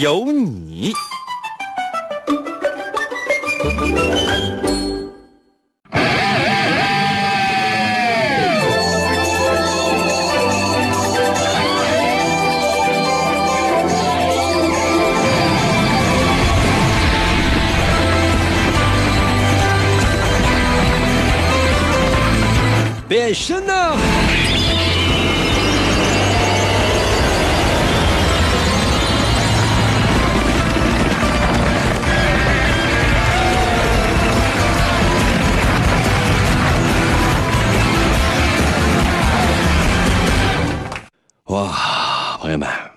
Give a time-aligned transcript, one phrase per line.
[0.00, 0.92] 有你。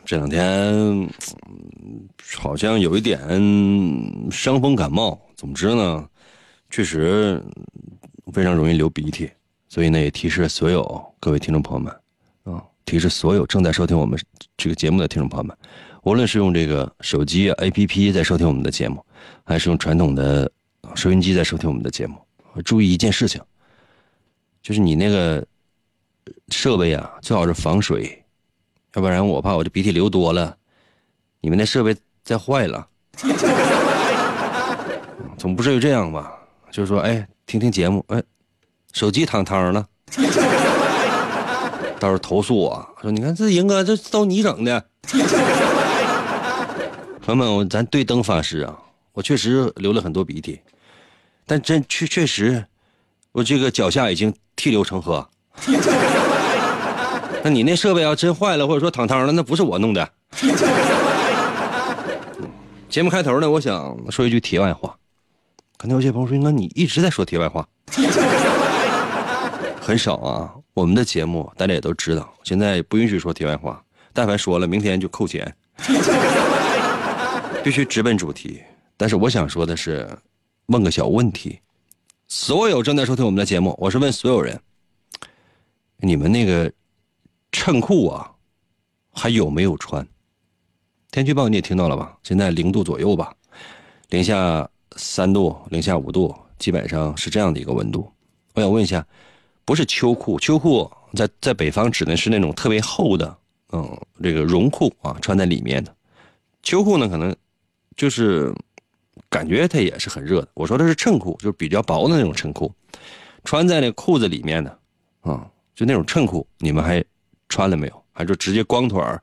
[0.07, 1.09] 这两天
[2.37, 3.19] 好像有一点
[4.31, 5.19] 伤风感冒。
[5.35, 6.09] 总之呢，
[6.69, 7.43] 确实
[8.31, 9.29] 非常容易流鼻涕，
[9.67, 11.93] 所以呢，也提示所有各位听众朋友们
[12.45, 14.17] 啊，提示所有正在收听我们
[14.55, 15.57] 这个节目的听众朋友们，
[16.03, 19.05] 无论是用这个手机 APP 在收听我们的节目，
[19.43, 20.49] 还是用传统的
[20.95, 22.15] 收音机在收听我们的节目，
[22.63, 23.41] 注意一件事情，
[24.61, 25.45] 就是你那个
[26.47, 28.23] 设备啊，最好是防水。
[28.97, 30.57] 要不然我怕我这鼻涕流多了，
[31.39, 32.87] 你们那设备再坏了。
[35.37, 36.33] 总不至于这样吧？
[36.71, 38.19] 就是说，哎，听听节目，哎，
[38.93, 39.85] 手机躺汤了，
[41.99, 44.83] 到时候投诉我说，你看这赢哥这都你整的。
[47.21, 48.75] 朋友们，我咱对灯发誓啊，
[49.13, 50.59] 我确实流了很多鼻涕，
[51.45, 52.65] 但真确确实，
[53.31, 55.29] 我这个脚下已经涕流成河。
[57.49, 60.09] 你那设备要真坏了，或者说躺汤了，那不是我弄的。
[62.89, 64.95] 节目开头呢，我想说一句题外话。
[65.77, 67.67] 可能有些朋友说：“那你一直在说题外话。
[69.79, 75.53] ”很少啊，我们的节目大家也都知道，现在不允许说题外话，但凡说了，明天就扣钱。
[77.63, 78.61] 必须直奔主题。
[78.95, 80.09] 但是我想说的是，
[80.67, 81.59] 问个小问题：
[82.27, 84.59] 所有正在收听我们的节目，我是问所有人，
[85.97, 86.71] 你们那个。
[87.51, 88.31] 衬裤啊，
[89.11, 90.05] 还有没有穿？
[91.11, 92.17] 天气预报你也听到了吧？
[92.21, 93.33] 现在零度左右吧，
[94.09, 98.11] 零下三度、零下五度，基本上是这样的一个温度。
[98.53, 99.05] 我想问一下，
[99.65, 103.37] 不是秋裤，秋裤在在北方指的是那种特别厚的，
[103.71, 105.95] 嗯，这个绒裤啊，穿在里面的。
[106.61, 107.35] 秋裤呢，可能
[107.95, 108.53] 就是
[109.29, 110.49] 感觉它也是很热的。
[110.53, 112.71] 我说的是衬裤，就是比较薄的那种衬裤，
[113.45, 114.79] 穿在那裤子里面的，
[115.21, 117.03] 啊，就那种衬裤，你们还？
[117.49, 118.03] 穿了没有？
[118.13, 119.21] 还就直接光腿儿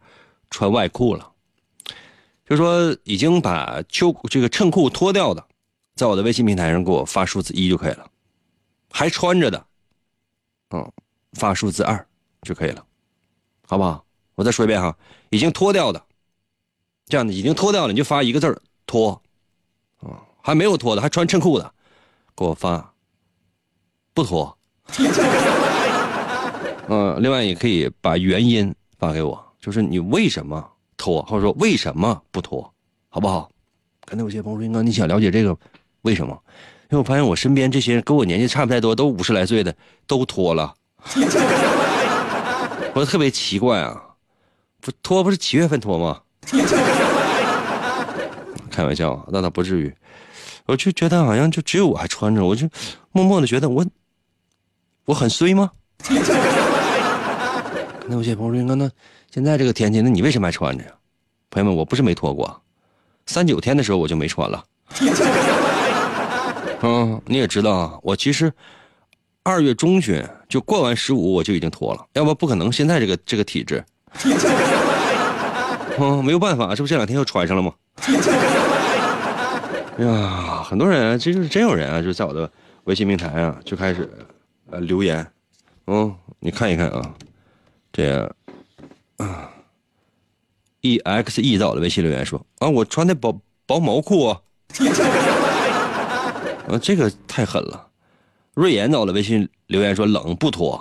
[0.51, 1.33] 穿外裤了？
[2.49, 5.45] 就说已经把秋这个衬裤脱掉的，
[5.97, 8.09] 在我的微信平台上给我发数字一就可以了。
[8.91, 9.67] 还穿着的，
[10.71, 10.93] 嗯，
[11.33, 12.07] 发数字二
[12.43, 12.85] 就可以了，
[13.67, 14.05] 好不好？
[14.37, 14.97] 我再说一遍哈，
[15.31, 16.05] 已经脱掉的，
[17.07, 19.21] 这样的已经脱掉了，你就发一个字脱。
[20.01, 21.73] 啊，还没有脱的，还穿衬裤的，
[22.37, 22.95] 给我发
[24.13, 24.57] 不脱。
[26.89, 30.65] 嗯，另外也可以把原因发给我，就是你为什么
[30.97, 32.73] 脱，或者说为什么不脱，
[33.09, 33.49] 好不好？
[34.05, 35.57] 可能有些朋友说，哥你想了解这个
[36.03, 36.39] 为什么？
[36.91, 39.75] 因为我发现我身边这些人跟我年纪差不太多，都五十来岁的，
[40.07, 40.75] 都脱了，
[42.95, 43.99] 我特别奇怪啊，
[44.81, 46.21] 不脱不是七月份脱吗？
[48.71, 49.93] 开玩笑，那倒不至于，
[50.67, 52.69] 我就觉得好像就只有我还穿着，我就
[53.13, 53.87] 默默的觉得我
[55.07, 55.71] 我很衰吗？
[58.07, 58.91] 那有些朋友说：“那
[59.31, 60.91] 现在这个天气，那你为什么还穿着呀？”
[61.51, 62.61] 朋友们，我不是没脱过，
[63.27, 64.65] 三九天的时候我就没穿了。
[66.83, 68.53] 嗯，你也知道啊，我其实
[69.43, 73.83] 二月中旬就过完十五我就已经脱了，要不不可能现在这个这个体质。
[75.99, 77.73] 嗯，没有办法，这不这两天又穿上了吗？
[79.97, 82.51] 哎呀，很多人，这就是真有人啊，就在我的
[82.85, 84.11] 微信平台啊，就开始
[84.71, 85.27] 呃留言。
[85.87, 87.15] 嗯，你看一看啊。
[87.97, 88.35] 这
[89.19, 89.49] 啊
[90.81, 94.41] ，e x e 在我的微信留言说啊，我穿的薄薄毛裤 啊，
[96.83, 97.87] 这个太狠了。
[98.55, 100.75] 瑞妍在我的微信留言说冷不脱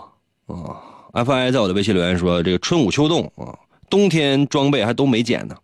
[0.47, 0.81] 啊
[1.13, 3.53] ，f i 在我的微信留言说这个春捂秋冻啊，
[3.91, 5.55] 冬天装备还都没减呢。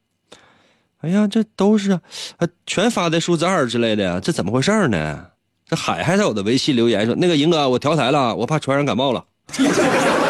[1.02, 5.26] 哎呀，这都是啊，全发的数字二之类的，这怎么回事呢？
[5.66, 9.26] 这海还在我的微信留言说：“那个银哥，我调台了，我怕传染感冒了。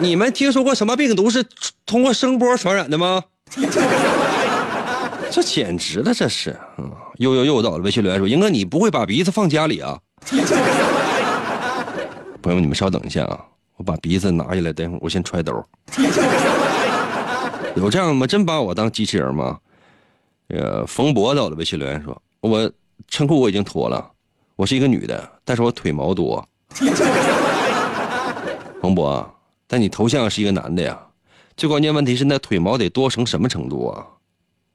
[0.00, 1.44] 你们听说过什么病毒是
[1.84, 3.22] 通过声波传染的吗？
[5.30, 6.56] 这简直了，这是。
[6.78, 9.98] 嗯，又又又到了微信留言说：“英哥，你不会把鼻子放家里啊？”
[12.40, 13.38] 朋友们，你们稍等一下啊，
[13.76, 15.52] 我把鼻子拿下来，等会儿我先揣兜。
[17.76, 18.26] 有这样吗？
[18.26, 19.58] 真把我当机器人吗？
[20.48, 22.70] 呃，冯博到了微信留言说：“我
[23.08, 24.10] 衬裤我已经脱了。”
[24.56, 26.44] 我是一个女的，但是我腿毛多。
[28.80, 29.34] 冯博，
[29.68, 31.00] 但你头像是一个男的呀。
[31.56, 34.06] 最关键问题是那腿毛得多成什么程度啊？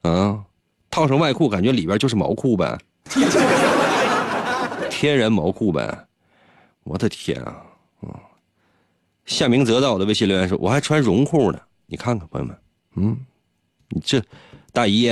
[0.09, 0.43] 啊，
[0.89, 2.77] 套上外裤，感觉里边就是毛裤呗。
[4.89, 6.05] 天然毛裤呗。
[6.83, 7.55] 我的天啊！
[8.01, 8.13] 嗯，
[9.25, 12.57] 夏明泽在我的微信留言说：“我还穿绒裤呢。”你看看，朋友们，
[12.95, 13.17] 嗯，
[13.89, 14.21] 你这
[14.71, 15.09] 大衣，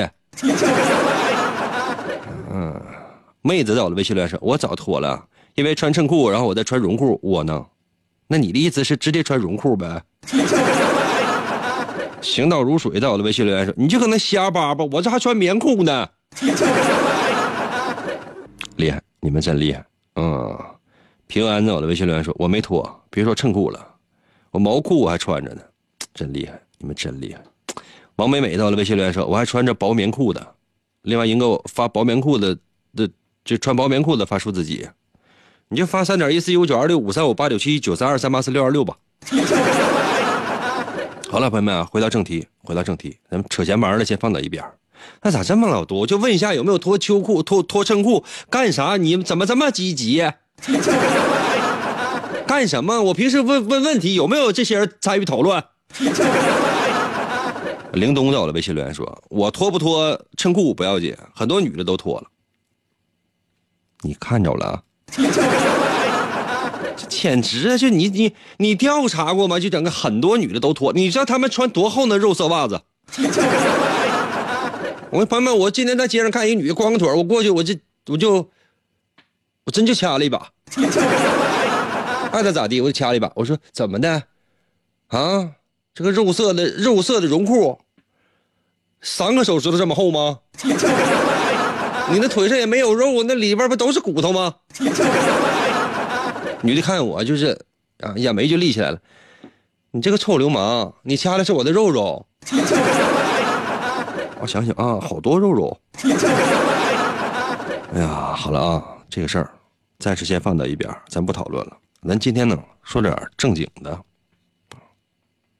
[2.50, 2.80] 嗯。
[3.44, 5.25] 妹子在我的微信留言说：“我早脱了，
[5.56, 7.68] 因为穿衬裤，然后我再穿绒裤窝囊。
[8.31, 10.01] 那你的意思是直接穿绒裤呗？”
[12.22, 16.07] 行到如水在我的微信留言说：“你就搁那瞎叭叭，我这还穿棉裤呢。
[18.78, 19.86] ”厉害，你们真厉害。
[20.16, 20.57] 嗯，
[21.28, 23.86] 平安在我的微信留言说：“我没脱，别说衬裤了，
[24.51, 25.62] 我毛裤我还穿着呢，
[26.13, 27.42] 真厉害，你们真厉害。”
[28.16, 30.56] 王美美在我的微信留言说：“我还穿着薄棉裤的。”
[31.04, 32.57] 另外，一个我发薄棉裤的
[32.95, 33.10] 的。
[33.44, 34.88] 就穿薄棉裤的发数字几，
[35.73, 38.97] 你就发三点一四一五九二六五三五八九七九三二三八四六二六吧。
[41.29, 44.62] 好了，朋友们啊，回到正题，回到正题，咱们扯闲玩的先放到一边。
[45.21, 46.00] 那咋这么老多？
[46.00, 48.25] 我就问一下，有没有脱秋裤、脱脱衬裤？
[48.50, 48.97] 干啥？
[48.97, 50.29] 你们怎么这么积极？
[52.45, 53.01] 干什么？
[53.03, 55.63] 我平时问问问题，有没有这些人参与讨论？
[57.94, 62.27] 灵东在我的微信留言说：“我脱不脱衬裤不要紧，很多女的都脱了。”
[64.03, 64.83] 你看着了，
[66.96, 67.78] 这简直啊！
[67.78, 69.60] 就你你你调查过吗？
[69.60, 72.81] 就整个很多女的都脱，你知道她们穿多厚的肉色袜子？
[75.12, 77.75] 我朋友们，我今天在街上看一女的光个腿，我过去我就
[78.08, 78.50] 我就
[79.66, 80.50] 我真就掐了一把，
[82.31, 83.30] 爱她咋地我就掐了一把。
[83.36, 84.24] 我说怎么的？
[85.10, 85.52] 啊，
[85.94, 87.78] 这个肉色的肉色的绒裤，
[89.02, 90.40] 三个手指头这么厚吗？
[92.09, 94.56] 你那腿上也没有肉，那里边不都是骨头吗？
[96.63, 97.59] 女的看我就是，
[98.00, 99.00] 啊，眼眉就立起来了。
[99.92, 102.25] 你这个臭流氓，你掐的是我的肉肉。
[104.39, 105.77] 我想想啊，好多肉肉。
[107.94, 109.51] 哎呀，好了啊，这个事儿
[110.00, 111.77] 暂时先放到一边，咱不讨论了。
[112.07, 114.00] 咱今天呢，说点正经的。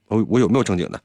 [0.08, 1.00] 我我有没有正经的？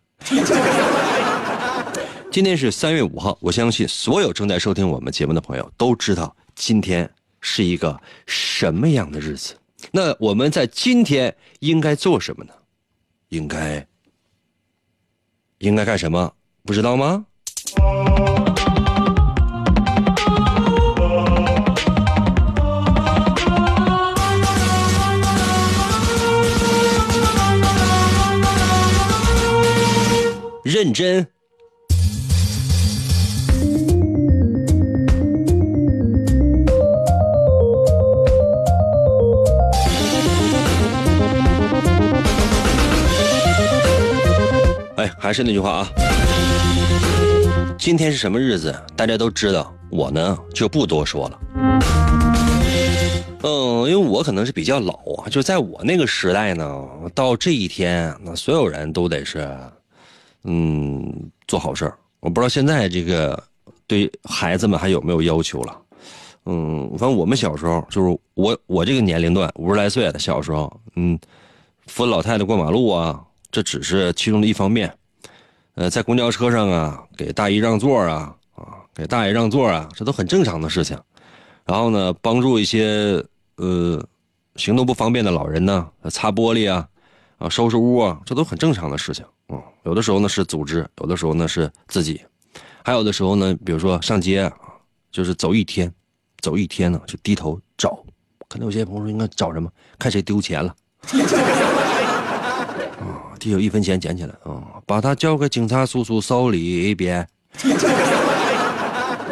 [2.38, 7.12] 今天是三月五号，我相信所有正在收听我们节目的朋友都知道今天
[7.42, 9.56] 是一个什么样的日子。
[9.92, 12.54] 那我们在今天应该做什么呢？
[13.30, 13.88] 应该
[15.58, 16.32] 应该干什么？
[16.64, 17.26] 不知道吗？
[30.64, 31.28] 认真。
[45.20, 45.88] 还是那句话啊，
[47.78, 48.74] 今天是什么日子？
[48.96, 51.40] 大家都知道，我呢就不多说了。
[53.42, 54.94] 嗯，因为我可能是比较老
[55.24, 59.50] 啊，就在我那个时代呢，到这一天，那所有人都得是，
[60.44, 61.12] 嗯，
[61.48, 61.98] 做好事儿。
[62.20, 63.42] 我不知道现在这个
[63.88, 65.78] 对孩子们还有没有要求了。
[66.46, 71.20] 嗯，反正我们小时候，就是我我这个年龄段五十来岁的小时候，嗯，
[71.88, 73.20] 扶老太太过马路啊，
[73.52, 74.94] 这只是其中的一方面。
[75.78, 80.98] 呃，在公交车上啊，给大姨让座啊，啊，给大爷让座啊，这都很正常的事情。
[81.68, 83.24] 然后呢，帮助一些
[83.58, 84.04] 呃
[84.56, 86.88] 行动不方便的老人呢，擦玻璃啊，
[87.38, 89.24] 啊，收拾屋啊，这都很正常的事情。
[89.50, 92.20] 啊，有的时候呢是组织，有的时候呢是自己，
[92.84, 94.52] 还有的时候呢，比如说上街啊，
[95.12, 95.94] 就是走一天，
[96.40, 98.04] 走一天呢就低头找，
[98.50, 99.72] 可能有些朋友说应该找什么？
[100.00, 100.76] 看谁丢钱了。
[103.38, 107.28] 地有一分钱捡起来啊，把它交给警察叔叔手里边。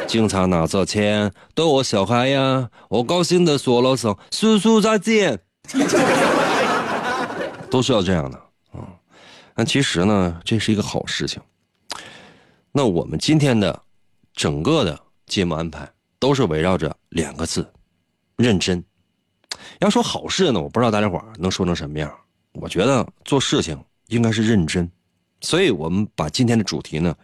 [0.07, 5.39] 警察拿着钱逗我小孩呀，我高兴的说了声“叔叔再见”。
[7.69, 8.37] 都是要这样的
[8.71, 8.87] 啊。
[9.55, 11.41] 那其实呢，这是一个好事情。
[12.71, 13.81] 那我们今天的
[14.33, 17.67] 整个的节目安排都是围绕着两个字：
[18.37, 18.83] 认真。
[19.79, 22.13] 要说好事呢，我不知道大家伙儿能说成什么样。
[22.53, 24.89] 我觉得做事情应该是认真，
[25.41, 27.15] 所以我们把今天的主题呢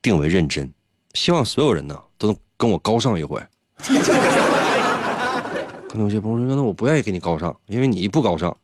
[0.00, 0.72] 定为认真，
[1.14, 3.40] 希望所有人呢都能跟我高尚一回。
[5.88, 8.56] 可能有些朋友说：“那我不愿意跟你高尚，因为你不高尚。”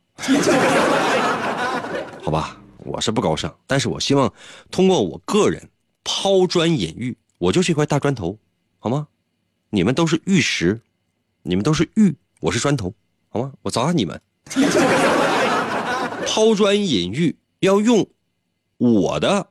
[2.23, 4.33] 好吧，我是不高尚，但是我希望
[4.71, 5.69] 通过我个人
[6.05, 8.37] 抛砖引玉，我就是一块大砖头，
[8.79, 9.07] 好吗？
[9.69, 10.79] 你们都是玉石，
[11.43, 12.93] 你们都是玉，我是砖头，
[13.27, 13.51] 好吗？
[13.61, 14.21] 我砸你们。
[16.27, 18.05] 抛砖引玉要用
[18.77, 19.49] 我的，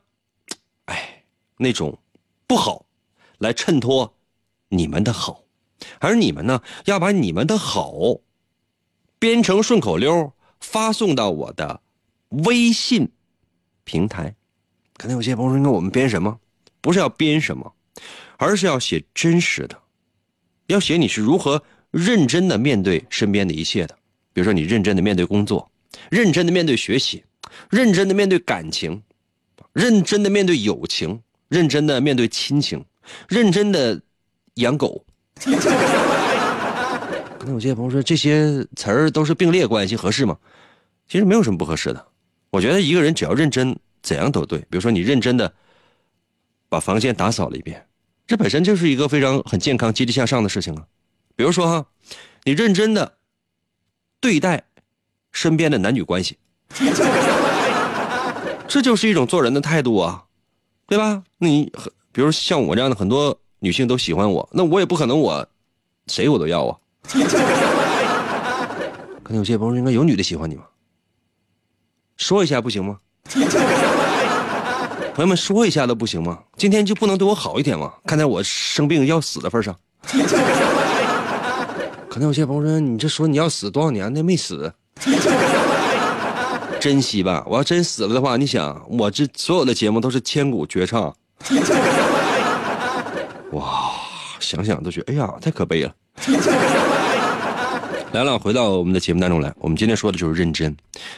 [0.85, 1.23] 哎，
[1.57, 1.97] 那种
[2.45, 2.85] 不好
[3.39, 4.13] 来衬托
[4.69, 5.43] 你们的好，
[5.99, 8.19] 而你们呢，要把你们的好
[9.17, 11.81] 编成顺口溜发送到我的。
[12.45, 13.09] 微信
[13.83, 14.35] 平台，
[14.97, 16.39] 可能有些朋友说：“那我们编什么？
[16.81, 17.73] 不是要编什么，
[18.37, 19.81] 而是要写真实的，
[20.67, 23.97] 要写你是如何认真的面对身边的一切的。
[24.33, 25.71] 比如说，你认真的面对工作，
[26.09, 27.23] 认真的面对学习，
[27.69, 29.01] 认真的面对感情，
[29.73, 32.83] 认真的面对友情，认真的面对亲情，
[33.27, 34.01] 认真的
[34.55, 35.05] 养狗。
[37.39, 40.37] 可能有些朋友说，这些词儿都是并列关系，合适吗？
[41.07, 42.07] 其实没有什么不合适的。
[42.49, 44.59] 我觉得一个人只要认真，怎样都对。
[44.59, 45.53] 比如说，你认真的
[46.67, 47.87] 把房间打扫了一遍，
[48.25, 50.85] 这本身就是一个非常很健康、积极向上的事情啊。
[51.35, 51.85] 比如说哈，
[52.43, 53.17] 你认真的
[54.19, 54.65] 对待
[55.31, 56.37] 身边的男女关系，
[58.67, 60.23] 这就是一种做人的态度啊，
[60.87, 61.23] 对吧？
[61.37, 61.71] 你
[62.11, 65.47] 比如像我这样的很多女性都喜欢我，那我也不可能我
[66.07, 66.77] 谁我都要啊。
[69.23, 70.63] 可能有些朋友应该有女的喜欢你吗？
[72.17, 72.97] 说一下不行吗？
[75.13, 76.39] 朋友们，说一下都不行吗？
[76.57, 77.93] 今天就不能对我好一点吗？
[78.05, 79.75] 看在我生病要死的份上。
[82.09, 84.73] 可能有些朋友说，你这说你要死多少年，那没死，
[86.79, 87.43] 珍惜吧。
[87.47, 91.15] 我要真死了的话，你想，我这所有的节目都是千古绝唱。
[93.51, 93.91] 哇，
[94.39, 95.95] 想想都觉得，哎呀，太可悲了。
[98.13, 99.53] 来了，回到我们的节目当中来。
[99.59, 100.75] 我们今天说的就是认真，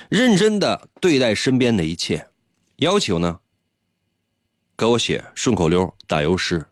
[0.10, 2.28] 认真的对待身边的一切。
[2.78, 3.40] 要求呢，
[4.78, 6.66] 给我写顺口溜、打油诗，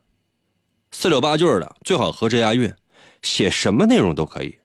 [0.92, 2.74] 四六八句的，最好合辙押韵，
[3.22, 4.58] 写什么内容都可以，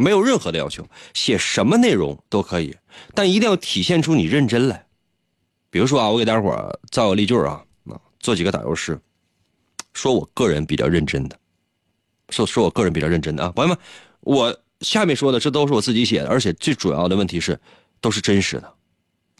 [0.00, 2.74] 没有任何的要求，写什么内容都可以，
[3.14, 4.86] 但一定要体现出你认真来。
[5.70, 7.62] 比如说啊，我给大家伙造个例句啊，
[8.18, 8.98] 做几个打油诗，
[9.92, 11.38] 说我个人比较认真的，
[12.30, 13.78] 说说我个人比较认真的啊，朋友们，
[14.20, 14.60] 我。
[14.80, 17.60] 下面说的这都是我自己写的，而且最主要的问题是，
[18.00, 18.74] 都是真实的，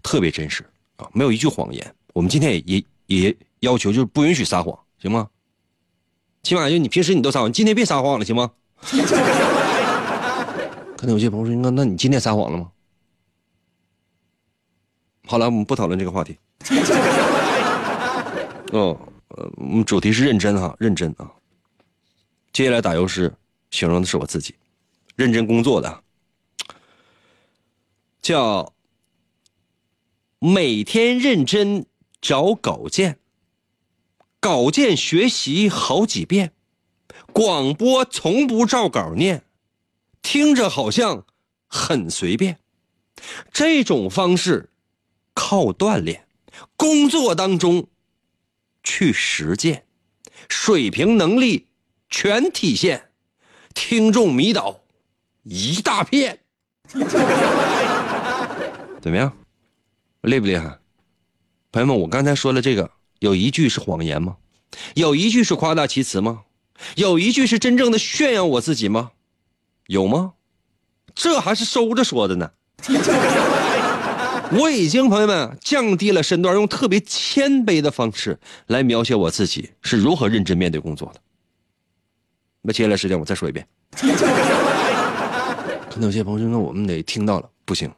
[0.02, 0.62] 特别真实
[0.96, 1.94] 啊，没有一句谎言。
[2.12, 5.30] 我们今天也也也要求就是不允许撒谎，行吗？
[6.42, 8.50] 起码就你平时你都撒谎，今天别撒谎了，行吗？
[11.00, 12.70] 可能有些朋友说，那那你今天撒谎了吗？
[15.26, 16.36] 好了，我们不讨论这个话题。
[18.72, 18.94] 哦，
[19.28, 21.32] 呃，我们主题是认真哈，认真啊。
[22.52, 23.34] 接下来打油诗，
[23.70, 24.54] 形容的是我自己。
[25.16, 26.02] 认真工作的，
[28.20, 28.70] 叫
[30.38, 31.86] 每天认真
[32.20, 33.18] 找稿件，
[34.38, 36.52] 稿件学习好几遍，
[37.32, 39.42] 广播从不照稿念，
[40.22, 41.24] 听着好像
[41.66, 42.58] 很随便。
[43.52, 44.70] 这种方式
[45.34, 46.26] 靠锻炼，
[46.76, 47.86] 工作当中
[48.82, 49.84] 去实践，
[50.48, 51.68] 水平能力
[52.08, 53.10] 全体现，
[53.74, 54.80] 听众迷倒。
[55.42, 56.40] 一大片，
[59.00, 59.32] 怎么样？
[60.22, 60.78] 厉不厉害？
[61.72, 64.36] 朋友们，我刚才说了这个，有一句是谎言吗？
[64.94, 66.42] 有一句是夸大其词吗？
[66.96, 69.12] 有一句是真正的炫耀我自己吗？
[69.90, 70.34] 有吗？
[71.16, 72.48] 这还是收着说的呢。
[74.52, 81.20] 我已经，朋友们降低了身段，用特别谦卑的方式来描写我自己是如何认真面对工作的。
[82.62, 83.66] 那接下来时间我再说一遍。
[85.90, 87.92] 可能有些朋友说：“我们得听到了，不行，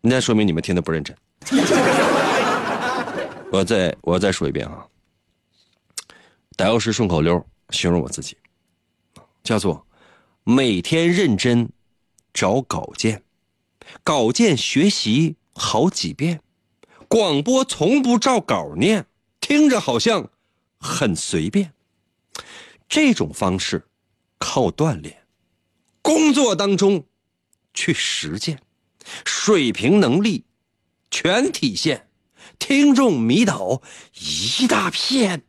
[0.00, 1.14] 那说明你们听的不认真。
[3.50, 4.86] 我再我再说一遍啊，
[6.56, 8.34] 打油诗顺口溜形容我自己，
[9.42, 9.86] 叫做
[10.44, 11.70] 每天认真
[12.32, 13.22] 找稿件，
[14.02, 16.42] 稿件学习好几遍，
[17.08, 19.06] 广播从不照稿念，
[19.40, 20.30] 听着好像
[20.78, 21.72] 很随便。
[22.86, 23.88] 这种方式
[24.38, 25.24] 靠锻炼，
[26.02, 27.04] 工作当中。”
[27.76, 28.60] 去实践，
[29.24, 30.44] 水平能力
[31.10, 32.08] 全体现，
[32.60, 33.82] 听众迷倒
[34.14, 35.42] 一大片。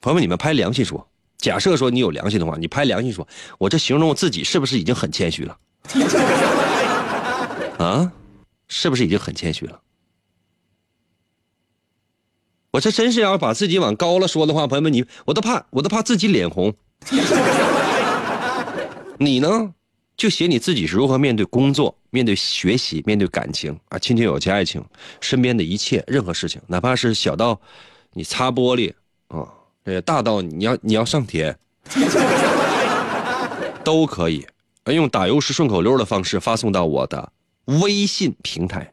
[0.00, 1.06] 朋友们，你们拍良心说，
[1.38, 3.26] 假设说你有良心的话，你拍良心说，
[3.58, 5.58] 我这形容我自己是不是已经很谦虚了？
[7.78, 8.12] 啊，
[8.68, 9.80] 是不是已经很谦虚了？
[12.70, 16.74] 我这真是要把自己往高了说的话，朋友们，你我都怕，我都怕自己脸红。
[19.18, 19.72] 你呢，
[20.16, 24.84] 就写你自己是如何面对工作、面对学习、面对感情啊，亲情、友情、爱情，
[25.20, 27.58] 身边的一切任何事情，哪怕是小到
[28.12, 28.92] 你擦玻璃
[29.28, 29.48] 啊，
[29.92, 31.56] 这大到你要你要上天，
[33.82, 34.46] 都可以
[34.86, 37.32] 用打油诗顺口溜的方式发送到我的
[37.80, 38.92] 微信平台。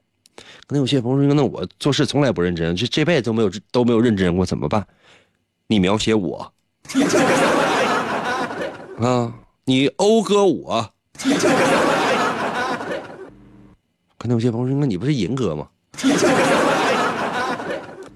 [0.67, 4.85] 可能有些朋友说：“那我做事从来不认真，这这辈子都没有都没有认真过，怎么办？”
[5.67, 6.51] 你描写我
[8.99, 9.33] 啊，
[9.65, 10.89] 你讴歌我。
[14.17, 15.67] 可能有些朋友说：“那你不是银哥吗？”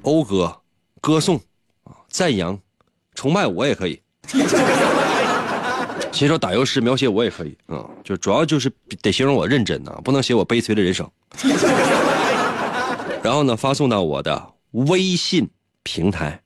[0.02, 0.62] 讴歌、
[1.02, 1.40] 歌颂、
[2.10, 2.58] 赞扬、
[3.20, 4.02] 崇拜我也可以。
[6.10, 8.72] 其实说打油诗描写我也可以啊，就主要就是
[9.02, 11.06] 得形容我认真啊，不能写我悲催的人生。
[13.22, 15.50] 然后呢，发送到我的微信
[15.84, 16.42] 平台。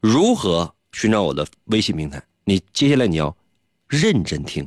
[0.00, 2.22] 如何寻找我的微信平台？
[2.44, 3.36] 你接下来你要
[3.88, 4.62] 认真听，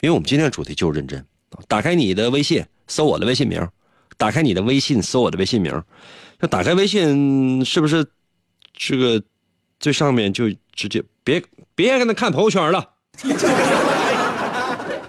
[0.00, 1.24] 因为我们今天的主题就是认真。
[1.68, 3.62] 打开你的微信，搜我的微信名；
[4.16, 5.72] 打开你的微信，搜我的微信名。
[6.40, 8.04] 要打开微信，是不是
[8.74, 9.22] 这个
[9.80, 11.42] 最上面就直接别
[11.74, 12.90] 别跟他看朋友圈了？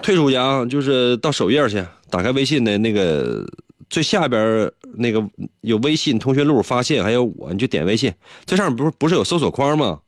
[0.01, 3.45] 退出去啊，就是到首页去，打开微信的那个。
[3.89, 5.25] 最下边那个
[5.61, 8.13] 有微信通讯录发现，还有我，你就点微信。
[8.45, 10.01] 最上面不是不是有搜索框吗？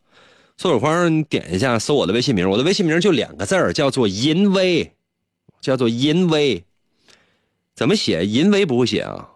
[0.57, 2.49] 搜索框你点一下，搜我的微信名。
[2.49, 4.91] 我的微信名就两个字儿，叫做淫威，
[5.61, 6.61] 叫做淫威。
[7.73, 8.25] 怎么写？
[8.25, 9.29] 淫威不会写啊。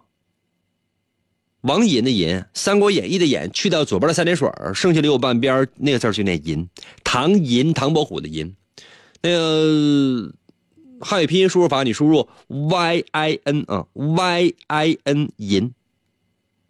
[1.64, 6.70] 王淫的淫，《三国演义》的演，去掉左边的三点水剩下的右半边那个字就念淫。
[7.04, 8.56] 唐寅，唐伯虎的寅。
[9.22, 10.32] 那个。
[11.06, 15.74] 汉语拼音输入法，你输入 y i n 啊，y i n 银。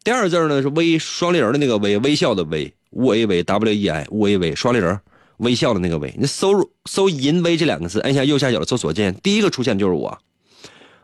[0.03, 4.99] 第二个字呢是微双立人的那个微，微笑的微，w a v w e i w a v 双立人
[5.37, 6.11] 微笑的那个微。
[6.17, 10.17] 你搜搜淫威这两个字，按下右下角的搜索键，第一个出现就是我。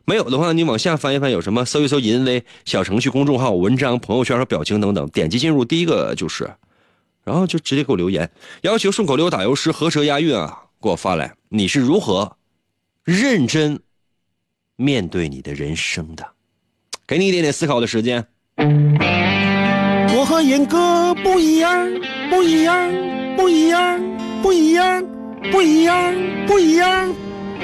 [0.10, 1.63] 没有的话，你往下翻一翻，有什么？
[1.63, 6.50] 搜一搜淫威小程序、公众号、文章、朋友圈和表情等等，点击进入第一个就是，
[7.24, 8.28] 然后就直接给我留言，
[8.63, 11.32] 要求顺口溜、打油诗、合舌押韵啊，给我发来。
[11.50, 12.38] 你是如何？
[13.04, 13.80] 认真
[14.78, 16.26] 面对你的人生的，
[17.06, 18.26] 给你一点点思考的时间。
[18.58, 21.88] 我和严哥不一样，
[22.32, 22.91] 不一样，
[23.38, 24.02] 不一样，
[24.41, 25.06] 不一样，
[25.52, 26.15] 不一样，
[26.48, 27.13] 不一样。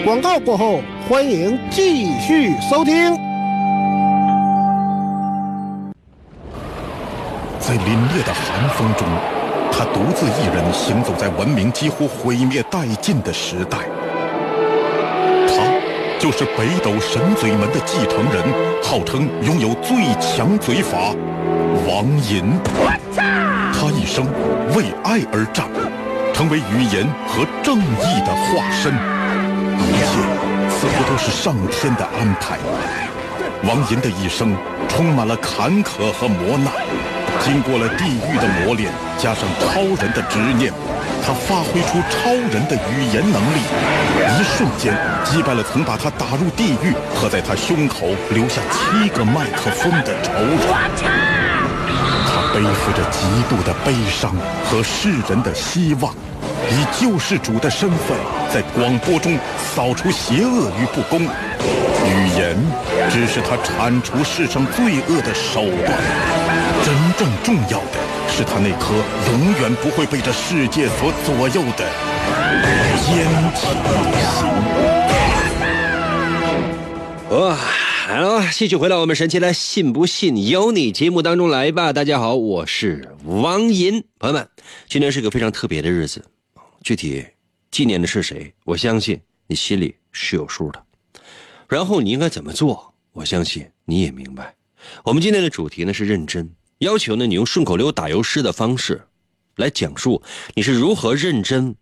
[0.04, 3.16] 广告过后，欢迎继续收听。
[7.60, 9.08] 在凛冽的寒风中，
[9.72, 13.78] 他独自一人行走在文明几乎毁灭殆尽的时代。
[15.48, 15.64] 他
[16.20, 18.44] 就是北斗神嘴门的继承人，
[18.84, 21.16] 号称拥有最强嘴法，
[21.88, 22.60] 王银。
[23.74, 24.26] 他一生
[24.76, 25.68] 为爱而战，
[26.34, 28.94] 成为语言和正义的化身。
[29.80, 30.06] 一切
[30.70, 32.58] 似乎都是上天的安排。
[33.64, 34.56] 王银的一生
[34.88, 36.72] 充满了坎坷和磨难，
[37.44, 40.72] 经过了地狱的磨练，加上超人的执念。
[41.26, 43.60] 他发挥出超人的语言能力，
[44.38, 50.60] 一瞬间击败了曾把他打入地狱和在他胸口留下七个麦克风的仇人。
[52.28, 54.36] 他背负着极度的悲伤
[54.70, 56.14] 和世人的希望，
[56.70, 58.18] 以救世主的身份
[58.54, 61.22] 在广播中扫除邪恶与不公。
[61.22, 62.56] 语言
[63.10, 65.98] 只是他铲除世上罪恶的手段，
[66.84, 68.00] 真正重要的。
[68.28, 68.94] 是他那颗
[69.32, 71.90] 永远不会被这世界所左右的
[73.06, 73.26] 坚
[73.56, 73.64] 强
[74.20, 74.46] 心。
[77.30, 77.56] 哇，
[78.08, 81.94] 好了，继续回到我们神奇的“信不信由你”节目当中来吧。
[81.94, 84.48] 大家好，我是王银，朋友们，
[84.90, 86.26] 今天是个非常特别的日子，
[86.86, 87.26] 具体
[87.72, 90.86] 纪念的是谁，我相信你心里是有数的。
[91.68, 94.56] 然后你应该怎么做，我相信你也明白。
[95.04, 96.48] 我们今天的主题呢是认真。
[96.78, 99.02] 要求呢，你用顺口溜打油诗的方式，
[99.56, 100.22] 来讲述
[100.54, 101.76] 你是如何认真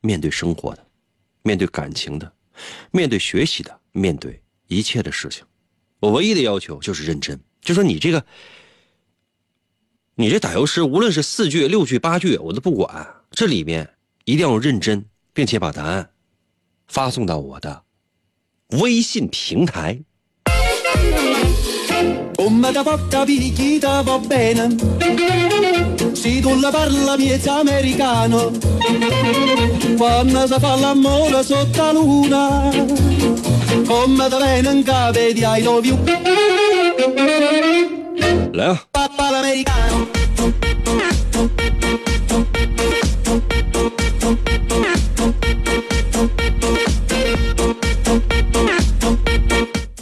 [0.00, 0.86] 面对生活的，
[1.42, 2.32] 面对感情的，
[2.90, 5.44] 面对学习的，面对一切的事情。
[6.00, 8.24] 我唯一的要求就是认真，就说你这个，
[10.14, 13.90] 你这打油诗，无论是四句、六句、八句，我都不管，这里面
[14.28, 16.10] 一定要认真，并且把答案
[16.86, 17.84] 发送到我的
[18.72, 20.00] 微信平台。
[22.36, 22.82] Come da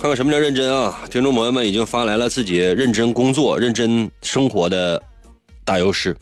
[0.07, 1.01] 看看什么叫认真啊！
[1.11, 5.03] 听众朋友们已经发来了自己认真工作、认真生活的
[5.65, 6.17] 打油诗。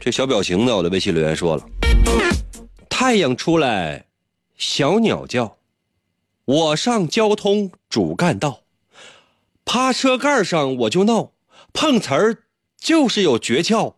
[0.00, 1.62] 这小表情呢，我的微信留言说了：
[2.88, 4.06] 太阳出来，
[4.56, 5.58] 小鸟叫，
[6.46, 8.60] 我上交通主干道，
[9.66, 11.32] 趴车盖上我就闹，
[11.74, 12.38] 碰瓷儿
[12.78, 13.92] 就是有诀窍。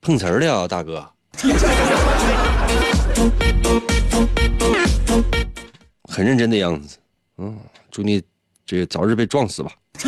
[0.00, 1.14] 碰瓷儿的啊，大哥。
[6.10, 6.98] 很认真的样子，
[7.36, 7.56] 嗯，
[7.90, 8.20] 祝你
[8.66, 9.70] 这个早日被撞死吧。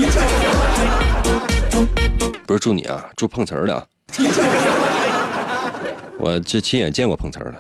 [2.47, 3.87] 不是祝你啊，祝碰瓷儿的啊。
[6.19, 7.59] 我这亲眼见过碰瓷儿的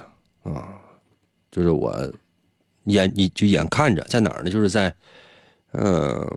[0.50, 0.66] 啊，
[1.52, 1.96] 就是我
[2.84, 4.50] 眼你就眼看着在哪儿呢？
[4.50, 4.92] 就是在，
[5.70, 6.36] 呃，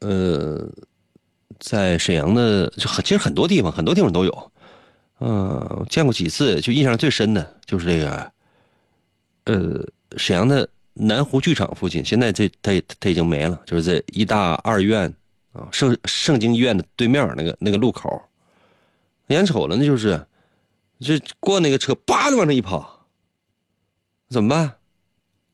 [0.00, 0.66] 呃，
[1.60, 4.52] 在沈阳的就很其实很多地方很多地方都有。
[5.26, 8.30] 嗯，见过几次，就印象最深的就是这个，
[9.44, 9.82] 呃，
[10.18, 15.10] 沈阳的南湖剧场附近，现在这它它已经没了，就是在医大二院
[15.54, 18.20] 啊，圣圣经医院的对面那个那个路口，
[19.28, 20.22] 眼瞅了那就是，
[21.00, 23.06] 这过那个车，叭的往那一跑，
[24.28, 24.74] 怎么办？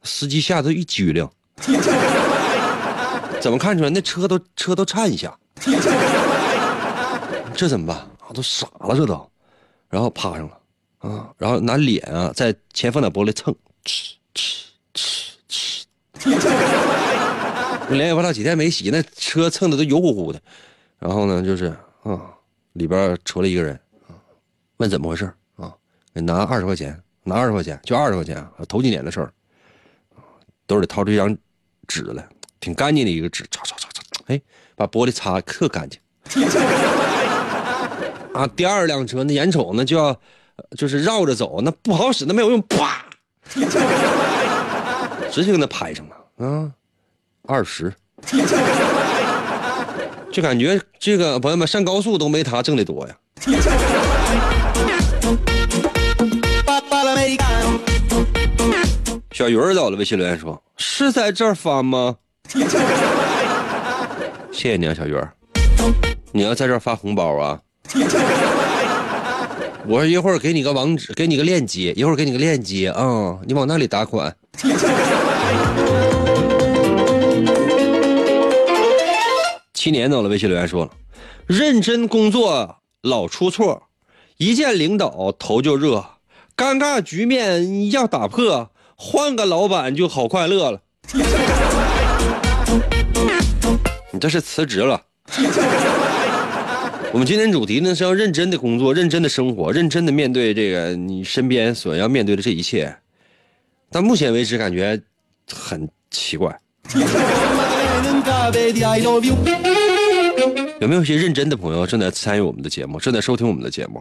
[0.03, 1.29] 司机吓得一激灵，
[3.41, 3.91] 怎么看出来？
[3.91, 5.39] 那车都车都颤一下，
[7.55, 7.97] 这怎么办？
[7.97, 9.31] 啊，都傻了，这都。
[9.91, 10.59] 然后趴上了，
[11.01, 15.85] 啊，然后拿脸啊在前方的玻璃蹭，哧哧哧
[16.19, 20.41] 哧，脸也 不知道几天没洗，那车蹭的都油乎乎的。
[20.99, 22.33] 然后呢，就是啊，
[22.75, 23.75] 里边出来一个人，
[24.07, 24.15] 啊，
[24.77, 25.25] 问怎么回事
[25.57, 25.75] 啊？
[26.15, 29.33] 给拿二十块钱，拿二十块钱，就二十块钱啊，头几年的事儿，
[30.67, 31.37] 兜里掏出一张
[31.89, 32.25] 纸来，
[32.61, 34.41] 挺干净的一个纸，擦擦擦擦，哎，
[34.77, 36.01] 把玻璃擦特干净。
[38.33, 40.17] 啊，第二辆车那眼瞅那就要，
[40.77, 43.05] 就是绕着走，那不好使，那没有用，啪，
[45.31, 46.17] 直接给他拍上了
[46.47, 46.71] 啊，
[47.47, 47.93] 二十，
[50.33, 53.17] 就感觉这个朋友们上高速都没他挣的多呀。
[59.33, 62.17] 小鱼儿在我的微信留言说：“是在这儿发吗？”
[64.53, 65.33] 谢谢你啊，小鱼儿，
[66.33, 67.59] 你要在这儿发红包啊。
[69.87, 74.37] 我一会儿给你个网址，给你个链接，一会儿给你个链接啊、你往那里打款。
[79.75, 80.91] 七年走了微信留言说了，
[81.47, 83.85] 认真工作老出错，
[84.37, 86.05] 一见领导头就热，
[86.57, 90.81] 尴尬局面要打破，换个老板就好快乐了。
[94.13, 95.01] 你这是辞职了。
[97.13, 102.95] 我们今天主题呢是要认真的工作，认真的生活，认真的面对这个你身边所要面对的这一切。
[103.91, 105.01] 但目前为止感觉
[105.53, 106.57] 很奇怪，
[110.81, 114.01] 有没有一些认真的朋友正在参与我们的节目，正在收听我们的节目？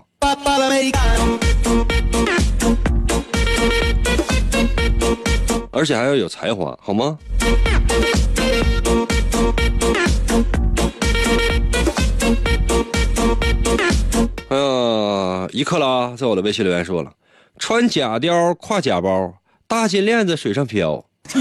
[5.71, 7.17] 而且还要有才华，好吗？
[15.51, 17.11] 一克拉在我的微信留言说了，
[17.57, 19.33] 穿假貂挎假包，
[19.67, 21.05] 大金链子水上漂。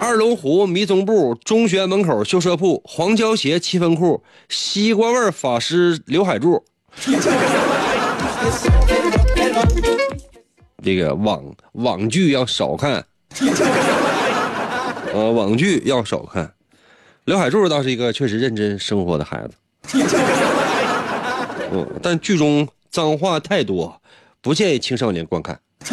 [0.00, 6.62] 二龙湖迷踪步，中学门口修车铺，黄胶鞋七分裤，西瓜味法师刘海柱。
[10.82, 13.02] 这个网网剧要少看，
[15.14, 16.52] 呃，网剧要少看。
[17.24, 19.54] 刘海柱倒是一个确实认真生活的孩子，
[22.02, 24.00] 但剧中脏话太多，
[24.40, 25.58] 不建议青少年观看。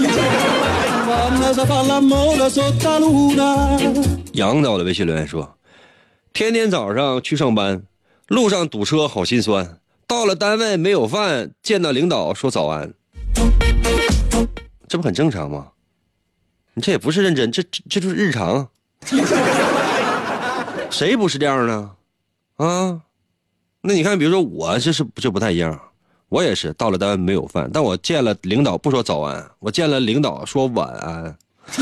[4.34, 5.58] 杨导的微信留言说
[6.34, 7.84] ：“天天早上去上班，
[8.28, 12.94] 路上堵车好心酸，到了单位没有饭，见到领导说早安，
[14.88, 15.67] 这不很正常吗？
[16.74, 18.70] 你这也不是认真，这这这就是日常。
[20.89, 21.91] 谁不是这样呢？
[22.58, 23.02] 啊？
[23.84, 25.82] 那你看，比如说我这是就不太一样，
[26.30, 31.36] 我也是到了单位没有饭，但我见了领导不说早安，我见了领导说晚安。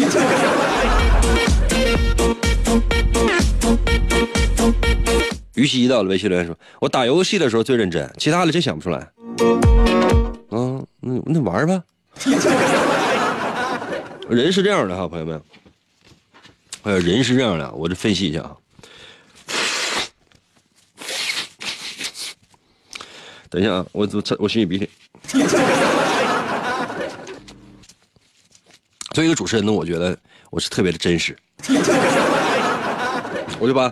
[5.56, 9.00] 于西到了微信留言说：“我打游戏的时候最认真，其他的真想不出来。”
[10.52, 11.84] 啊，那那玩吧。
[14.30, 15.42] 人是这样的哈，朋友们。
[16.84, 18.56] 呃，人是这样的，我这分析一下啊。
[23.50, 24.90] 等一下啊，我我我擤擤鼻涕。
[29.14, 30.16] 作为一个主持人呢，我觉得
[30.52, 31.36] 我是特别的真实。
[33.60, 33.92] 我就把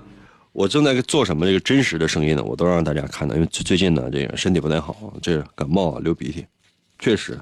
[0.54, 3.34] 我正在做什么这个真实的声音呢，我都让大家看到。
[3.36, 6.46] 因为最最近呢，这个身体不太好，这感冒啊，流鼻涕，
[7.00, 7.38] 确实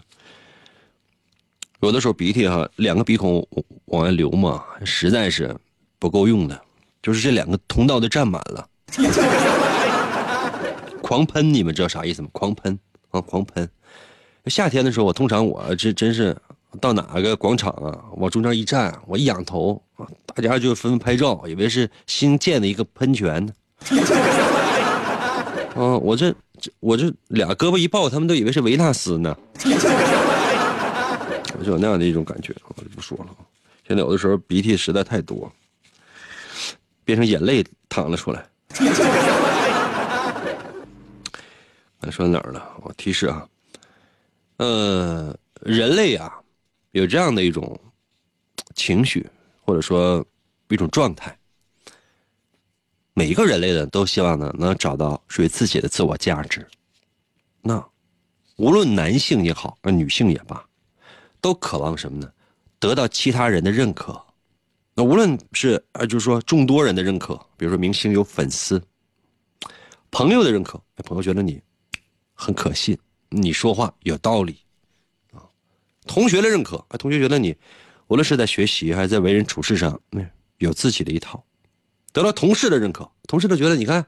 [1.82, 3.46] 有的时候鼻涕哈，两个鼻孔
[3.86, 5.54] 往外流嘛，实在是
[6.00, 6.60] 不够用的，
[7.04, 8.68] 就是这两个通道都占满了。
[11.06, 12.30] 狂喷，你们知道啥意思吗？
[12.32, 12.80] 狂喷
[13.12, 13.70] 啊，狂喷！
[14.48, 16.36] 夏天的时候，我通常我这真是
[16.82, 23.54] 到哪个广场啊，往中间一站，我一仰头啊，大家就纷纷拍照，以为是新建的一个喷泉呢。
[25.78, 26.34] 啊，我这
[26.80, 29.38] 我这俩胳膊一抱，他们都以为是维纳斯呢。
[31.60, 33.28] 我就有那样的一种感觉，我就不说了。
[33.88, 35.54] 现在有的时候鼻涕实在太多，
[37.04, 38.44] 变成眼泪淌了出来。
[42.12, 42.78] 说哪儿了？
[42.82, 43.48] 我提示啊，
[44.58, 46.40] 呃，人类啊，
[46.92, 47.80] 有这样的一种
[48.74, 49.28] 情绪，
[49.62, 50.26] 或者说
[50.70, 51.38] 一种状态。
[53.14, 56.68] 每一个人类呢，都希望呢能找到属于自己的自我价值。
[57.62, 57.84] 那
[58.58, 60.66] 无论男性也好，那女性也罢，
[61.40, 62.32] 都渴望什么呢？
[62.80, 64.22] 得到其他人的认可。
[64.94, 68.82] 那无论是啊，就是说众多人的认可，比如说明星有粉丝，
[70.12, 71.62] 朋友的认可，朋友觉得你。
[72.36, 72.98] 很可信，
[73.30, 74.60] 你说话有道理，
[75.32, 75.42] 啊，
[76.06, 77.56] 同学的认可，同学觉得你
[78.08, 80.00] 无论是在学习还是在为人处事上，
[80.58, 81.44] 有自己的一套，
[82.12, 84.06] 得到同事的认可，同事都觉得你看，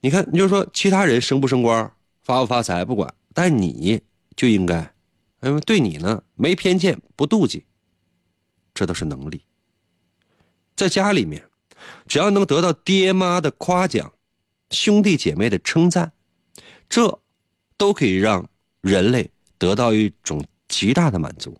[0.00, 1.90] 你看，你就说其他人升不升官、
[2.22, 4.00] 发不发财不管，但你
[4.36, 4.94] 就应该，
[5.42, 7.64] 因为对你呢没偏见、不妒忌，
[8.74, 9.42] 这都是能力。
[10.76, 11.44] 在家里面，
[12.06, 14.12] 只要能得到爹妈的夸奖，
[14.70, 16.12] 兄弟姐妹的称赞，
[16.88, 17.19] 这。
[17.80, 18.46] 都可以让
[18.82, 21.58] 人类得到一种极大的满足，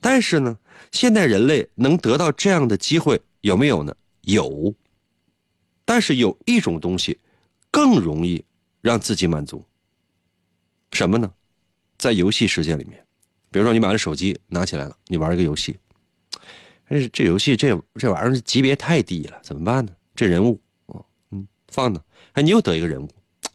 [0.00, 0.58] 但是呢，
[0.90, 3.94] 现代人类能得到这样的机会有没有呢？
[4.22, 4.74] 有，
[5.84, 7.16] 但是有一种东西
[7.70, 8.44] 更容易
[8.80, 9.64] 让自己满足，
[10.90, 11.32] 什么呢？
[11.96, 13.00] 在游戏世界里面，
[13.52, 15.78] 比如说你把这手机拿起来了，你玩一个游戏，
[16.88, 19.92] 但是这游戏这这玩意儿级别太低了，怎么办呢？
[20.16, 20.60] 这人物，
[21.30, 23.08] 嗯，放呢，哎，你又得一个人物。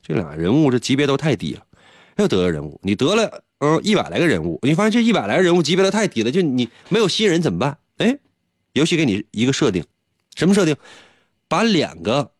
[0.04, 1.66] 这俩人物这级别都太低了，
[2.18, 7.78] 又得个人物，你得了嗯一百来个人物，你发现这一百来个人物级别都太低了，就你没有新人怎么办？
[7.98, 8.20] 哎，
[8.74, 9.86] 游戏给你一个设定，
[10.36, 10.76] 什么设定？
[11.48, 12.32] 把两个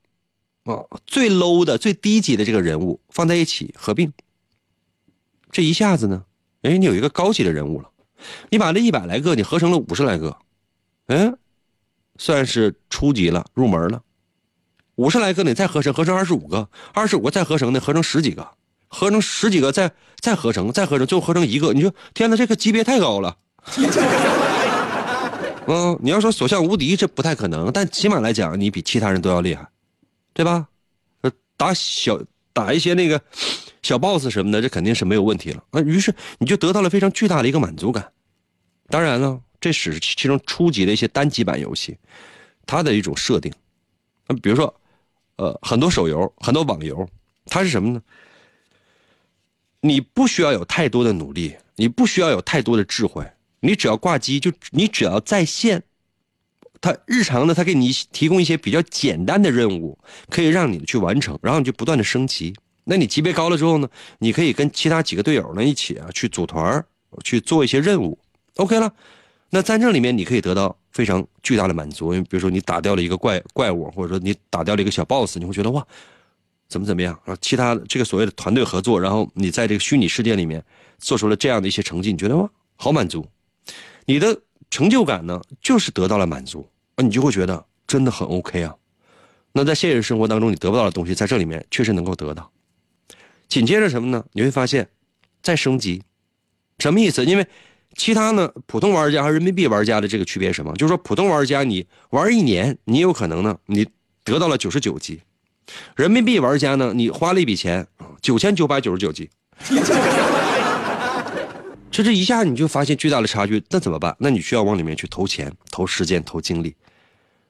[0.64, 4.12] 啊最 low 的最低级的这个人物放在一起合并，
[5.52, 6.26] 这一下子呢，
[6.64, 7.90] 哎，你有一个高级的人物了。
[8.50, 10.38] 你把这一百来个你合成了五十来个，
[11.08, 11.38] 嗯，
[12.18, 14.02] 算是初级了，入门了。
[14.96, 18.48] 五十来个你再合成，合成二十五个，二十五个再合成呢，合成十几个，
[18.88, 21.74] 合成十几个再再合成，再合成，最后合成一个。
[21.74, 23.36] 你说天哪，这个级别太高了。
[25.66, 29.68] 嗯，你要说所向无敌，这不太可能，但起码来讲，你比其他人都要厉害，
[30.32, 30.68] 对吧？
[31.58, 32.20] 打小
[32.52, 33.20] 打一些那个
[33.82, 35.64] 小 boss 什么的，这肯定是没有问题了。
[35.72, 38.12] 啊，于是你就得到了非常巨大的一个满足感。
[38.90, 41.98] 当然了，这是其中初级的一些单机版游戏，
[42.68, 43.52] 它的一种设定。
[44.28, 44.72] 那比如说。
[45.38, 47.08] 呃，很多手游，很多网游，
[47.46, 48.02] 它是什么呢？
[49.82, 53.26] 你不需要有太多的努力，你不需要有太多的智慧，
[53.60, 55.84] 你只要挂机，就你只要在线，
[56.80, 59.98] 它日常的，它给你提供一些比较简单的任务，
[60.30, 62.56] 可以让你去完成，然后你就不断的升级。
[62.86, 66.86] 那你级别高了之后呢，你可以跟其他几个队友呢一起啊去组团
[67.24, 68.18] 去做一些任务
[68.58, 68.94] ，OK 了。
[69.54, 70.76] 那在这里面你可以得到。
[70.94, 75.84] 非常巨大的满足，因为比如说你打掉了一个怪怪物，或者说你打掉了一个小 boss，你会觉得哇，
[76.70, 77.20] 怎么怎么样？
[77.26, 80.64] 然后其他这个所谓的团队合作，然后你在这个虚拟世界里面
[81.00, 83.26] 做出了这样的一些成绩，你觉得哇，好满足。
[84.06, 84.40] 你的
[84.70, 88.76] 成就感呢，就是得到了满足，啊，你就会觉得真的很 OK 啊。
[89.54, 92.52] 那在现实生活当中你得不到的东西，在这里面确实能够得到。
[93.48, 94.24] 紧接着什么呢？
[94.34, 94.88] 你会发现，
[95.42, 96.04] 再升级，
[96.78, 97.26] 什么意思？
[97.26, 97.48] 因为。
[97.96, 98.52] 其他呢？
[98.66, 100.74] 普通玩家和人民币玩家的这个区别是什么？
[100.74, 103.88] 就是说，普通玩家你玩一年，你有可能呢，你
[104.24, 105.22] 得到了九十九级，
[105.96, 107.86] 人民币玩家呢，你花了一笔钱，
[108.22, 109.30] 九千九百九十九级
[111.92, 114.16] 这这一下你就发现巨大的差距，那怎么办？
[114.18, 116.76] 那你需要往里面去投钱、投时间、投精力，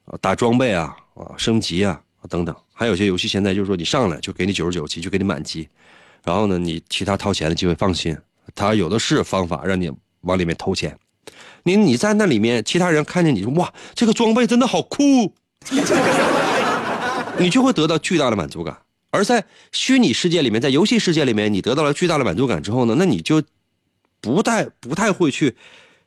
[0.03, 2.53] 啊，打装备啊，啊，升级啊，等等。
[2.73, 5.69] 还有些游戏现在就是说你上来就给你九十九级，就给你满级，
[6.25, 8.17] 然后呢，你其他掏钱的机会放心，
[8.53, 9.89] 他有的是方法让你
[10.23, 10.97] 往里面投钱。
[11.63, 15.33] 你你在那里面，其他人看见你说哇，这个装备真的好酷，
[17.39, 18.77] 你就会得到巨大的满足感。
[19.11, 23.41] 而在虚拟世界里面，在游戏世界里面，你得到了巨大的满足感之后呢，那你就
[24.19, 25.55] 不太不太会去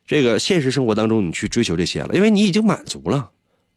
[0.05, 3.31] 这个现实生活当中你去追求这些了，因为你已经满足了。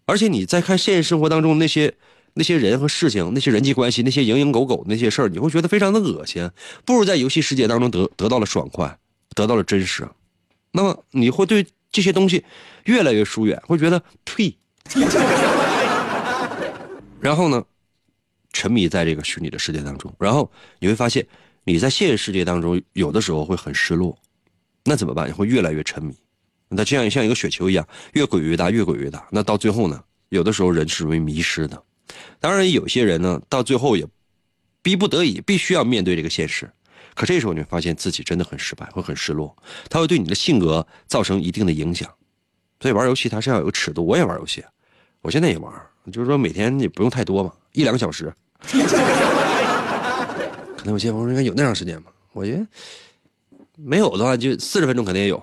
[0.05, 1.95] 而且你在看现实生活当中那些
[2.35, 6.51] 那些人和事情、那些人际关系、那些蝇营狗苟那些事儿，你会觉得非常的恶心。
[6.85, 8.99] 不如在游戏世界当中得得到了爽快，
[9.35, 10.07] 得到了真实。
[10.73, 12.45] 那么你会对这些东西
[12.85, 14.57] 越来越疏远，会觉得呸。
[17.21, 17.63] 然后呢，
[18.53, 21.27] 沉迷在这个虚拟的世界当中，然后你会发现
[21.65, 24.17] 你在现实世界当中有的时候会很失落，
[24.85, 25.29] 那怎么办？
[25.29, 26.17] 你会越来越沉迷，
[26.69, 29.27] 那这样像一个雪球一样，越滚越大，越滚越大。
[29.31, 31.83] 那到最后呢，有的时候人是容易迷失的。
[32.41, 34.07] 当然，有些人呢，到最后也
[34.83, 36.71] 逼不得已，必须要面对这个现实。
[37.15, 39.57] 可这时候你会发现自己真的很失败，会很失落，
[39.89, 42.09] 它会对你的性格造成一定的影响。
[42.81, 44.07] 所以玩游戏它是要有尺度。
[44.07, 44.65] 我也玩游戏，
[45.21, 45.73] 我现在也玩，
[46.11, 48.33] 就是说每天也不用太多嘛，一两个小时。
[50.77, 52.11] 可能有些朋友应该有那长时间吧？
[52.33, 52.67] 我觉得
[53.77, 55.43] 没有的话，就四十分钟肯定也有。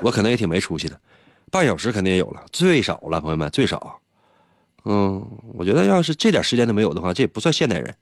[0.00, 1.00] 我可能也挺没出息的，
[1.50, 4.00] 半小时肯定也有了，最少了，朋友们最少。
[4.84, 7.94] 嗯，我觉得要是这点时间都没有的话，这也不算现代人。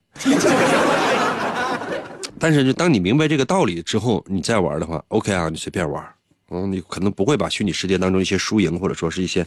[2.43, 6.05] 但是，就当你明白这个道理之后，你再玩的话，OK 啊，你随便玩。
[6.51, 9.47] 嗯，你可能不会把虚拟世界当中一些输赢，或者说是一些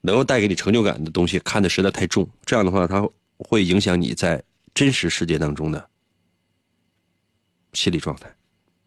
[0.00, 2.28] 能够带给你成就感的东西看得实在太重。
[2.44, 4.42] 这样的话，它会影响你在
[4.74, 5.88] 真实世界当中的
[7.72, 8.28] 心理状态。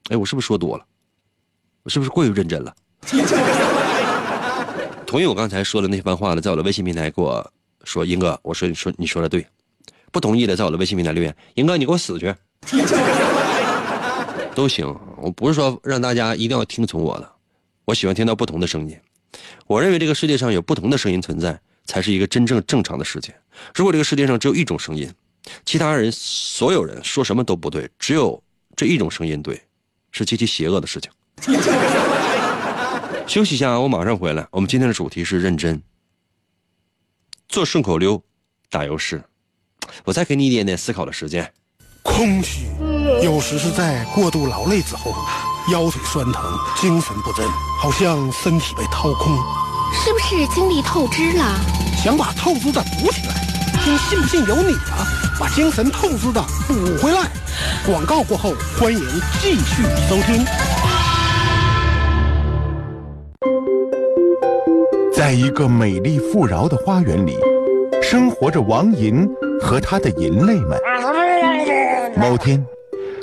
[0.09, 0.85] 哎，我是不是说多了？
[1.83, 2.75] 我是不是过于认真了？
[5.07, 7.49] 同意我刚才说的那番话的，在我的微信平台给我
[7.85, 9.47] 说，英哥，我说你说你说的对。
[10.11, 12.35] 不同意的，在我的微信平台留言，英哥你给我死去。
[14.55, 14.85] 都行，
[15.17, 17.31] 我不是说让大家一定要听从我的，
[17.85, 18.97] 我喜欢听到不同的声音。
[19.65, 23.33] 我认为这个世界上有不同的声音存在，才是一个真正正常的世界。
[23.73, 25.11] 如果这个世界上只有一种声音，
[25.65, 28.41] 其他人所有人说什么都不对，只有
[28.75, 29.61] 这一种声音对，
[30.11, 31.11] 是极其邪恶的事情。
[33.27, 34.45] 休息一下，我马上回来。
[34.51, 35.81] 我们今天的主题是认真，
[37.47, 38.21] 做顺口溜，
[38.69, 39.23] 打油诗。
[40.03, 41.51] 我再给你一点点思考的时间。
[42.03, 42.67] 空虚，
[43.21, 45.13] 有时是在过度劳累之后，
[45.71, 46.43] 腰腿酸疼，
[46.75, 47.45] 精神不振，
[47.79, 49.35] 好像身体被掏空，
[49.93, 51.43] 是不是精力透支了？
[52.03, 53.33] 想把透支的补起来，
[53.83, 55.05] 听信不信由你啊！
[55.39, 57.29] 把精神透支的补回来。
[57.85, 58.99] 广告过后，欢迎
[59.39, 60.45] 继续收听。
[65.13, 67.37] 在一个美丽富饶的花园里，
[68.01, 69.27] 生活着王银
[69.61, 70.79] 和他的银类们。
[72.15, 72.63] 某天，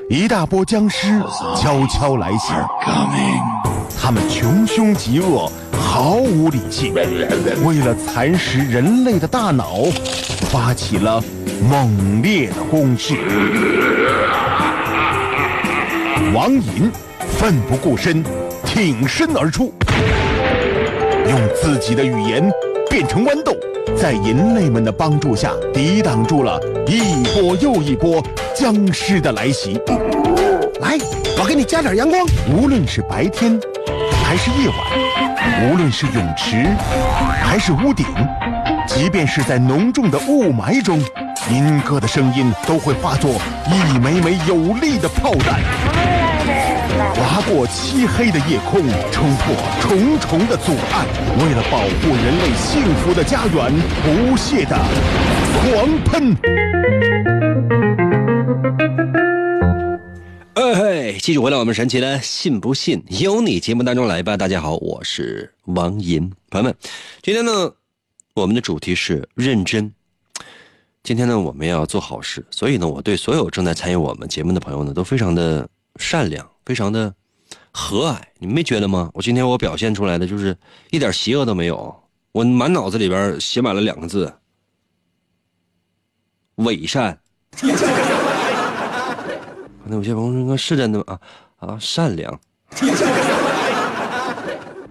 [0.09, 1.21] 一大波僵尸
[1.57, 2.53] 悄悄来袭，
[4.01, 6.95] 他们穷凶极恶，毫无理性，
[7.65, 9.85] 为了蚕食人类的大脑，
[10.51, 11.23] 发起了
[11.71, 13.15] 猛烈的攻势。
[16.35, 16.91] 王银
[17.39, 18.25] 奋不顾身，
[18.65, 19.73] 挺身而出，
[21.29, 22.51] 用自己的语言
[22.91, 23.57] 变成豌豆。
[23.97, 28.23] 在银类们的帮助下，抵挡住了一波又一波
[28.55, 29.81] 僵尸的来袭。
[30.81, 30.97] 来，
[31.41, 32.25] 我给你加点阳光。
[32.49, 33.59] 无论是白天，
[34.25, 36.65] 还是夜晚，无论是泳池，
[37.43, 38.07] 还是屋顶，
[38.87, 41.03] 即便是在浓重的雾霾中，
[41.51, 43.33] 银哥的声音都会化作
[43.67, 46.18] 一枚枚有力的炮弹。
[47.15, 51.07] 划过漆黑的夜空，冲破重重的阻碍，
[51.39, 54.77] 为了保护人类幸福的家园，不懈的
[55.55, 56.37] 狂喷。
[60.55, 64.37] 哎，继续回来，我们神奇的信不信由你节目当中来吧。
[64.37, 66.75] 大家好，我是王银，朋友们，
[67.23, 67.73] 今天呢，
[68.35, 69.93] 我们的主题是认真。
[71.03, 75.67] 今天呢，我们要做好事，所以呢，我对所有正在参与我们节目的朋友呢，都非常的
[75.97, 76.47] 善良。
[76.69, 77.15] 非常的
[77.73, 79.11] 和蔼，你没觉得吗？
[79.15, 80.55] 我今天我表现出来的就是
[80.91, 82.03] 一点邪恶都没有，
[82.33, 84.35] 我满脑子里边写满了两个字：
[86.57, 87.19] 伪善。
[87.57, 87.69] 可
[89.87, 91.05] 能有些朋友说是真的吗？
[91.09, 91.21] 啊
[91.57, 92.39] 啊，善良。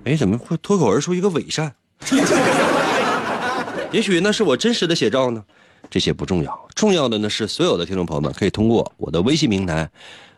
[0.06, 1.76] 哎，怎么会脱口而出一个伪善？
[3.94, 5.44] 也许那是我真实的写照呢。
[5.92, 9.88] 这些不重要，重要的呢是所有的听众朋友们可以通过我的微信平台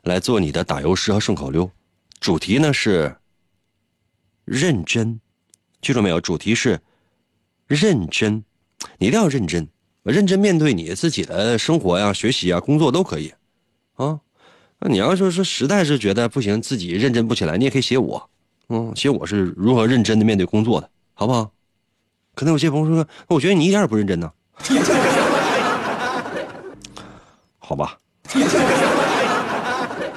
[0.04, 1.70] 来做你的打油诗和顺口溜。
[2.20, 3.16] 主题呢是
[4.46, 5.20] 认真，
[5.82, 6.20] 记住没有？
[6.20, 6.80] 主题是
[7.68, 8.44] 认真，
[8.98, 9.68] 你一定要认真，
[10.04, 13.34] 认真面对你自己的生活呀、学习啊、工作都可以
[13.96, 14.20] 啊。
[14.80, 18.30] 那你要说说实在是觉得不行，自己认真不起来，你也可以写我，
[18.70, 21.52] 嗯，写我是如何认真的面对工作的，好不好？
[22.36, 24.32] 可能有些朋友说，我觉得你一点也不认真呢。
[27.58, 27.98] 好吧，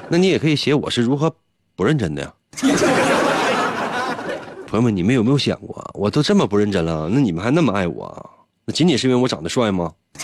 [0.09, 1.33] 那你也可以写我是如何
[1.75, 2.33] 不认真的呀。
[4.67, 8.29] 朋友们，你们有没有想过，我都这么不认真了，那你们还那么爱我，
[8.65, 9.91] 那仅仅是因为我长得帅吗？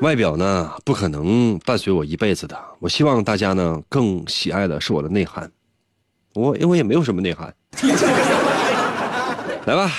[0.00, 2.58] 外表呢，不可能伴随我一辈子的。
[2.80, 5.50] 我希望大家呢更喜爱的是我的内涵，
[6.34, 7.54] 我因为我也没有什么内涵。
[9.64, 9.92] 来吧，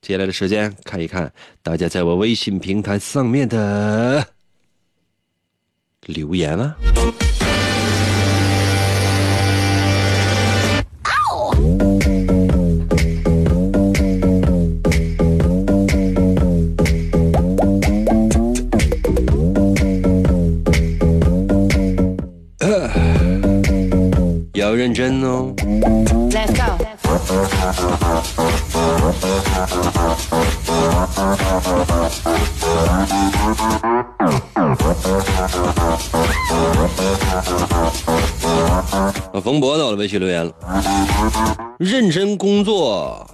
[0.00, 1.30] 接下来的时间看一看
[1.62, 4.26] 大家在我微信平台上面的
[6.10, 6.76] 留言啊。
[24.54, 25.54] 要认真哦。
[26.30, 26.90] Let's go.
[39.40, 40.54] 冯博到了微信留言了，
[41.78, 43.28] 认真工作，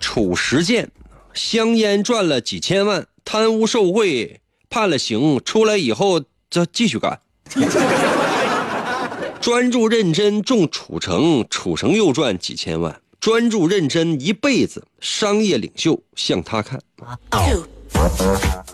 [0.00, 0.90] 褚实践，
[1.32, 6.20] 香烟赚了几千万，贪污受贿判了刑，出来以后
[6.50, 7.20] 再继续干。
[9.40, 13.00] 专注认真中楚城，楚城又赚几千万。
[13.20, 16.80] 专注认真一辈子，商业领袖向他看。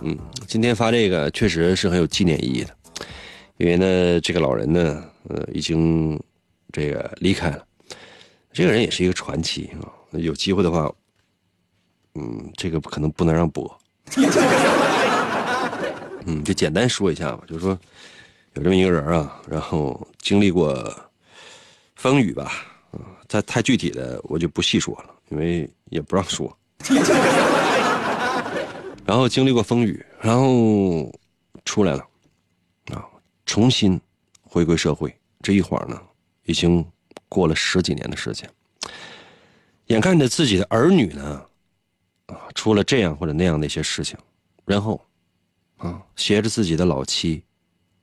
[0.02, 2.70] 嗯，今天发这个确实是很有纪念意义的，
[3.56, 6.20] 因为呢，这个老人呢，呃，已经
[6.74, 7.64] 这个离开了。
[8.52, 10.92] 这个人也是一个传奇啊，有机会的话，
[12.16, 13.64] 嗯，这个可能不能让播。
[16.26, 17.78] 嗯，就简单说一下吧，就是说
[18.54, 20.92] 有这么一个人啊，然后经历过
[21.94, 22.50] 风雨吧，
[22.92, 26.52] 嗯，太太具体的我就不细说了，因为也不让说。
[29.06, 31.12] 然后经历过风雨，然后
[31.64, 32.04] 出来了，
[32.94, 33.04] 啊，
[33.46, 34.00] 重新
[34.42, 35.14] 回归社会。
[35.42, 36.00] 这一晃呢，
[36.44, 36.84] 已经
[37.28, 38.48] 过了十几年的时间。
[39.86, 41.46] 眼看着自己的儿女呢，
[42.26, 44.18] 啊，出了这样或者那样的一些事情，
[44.64, 45.04] 然后，
[45.76, 47.44] 啊，携着自己的老妻，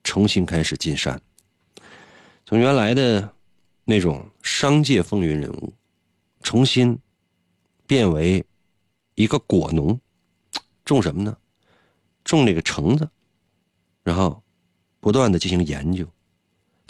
[0.03, 1.19] 重新开始进山，
[2.45, 3.33] 从原来的
[3.83, 5.73] 那种商界风云人物，
[6.43, 6.97] 重新
[7.87, 8.45] 变为
[9.15, 9.99] 一个果农。
[10.83, 11.35] 种什么呢？
[12.23, 13.09] 种这个橙子，
[14.03, 14.43] 然后
[14.99, 16.05] 不断的进行研究。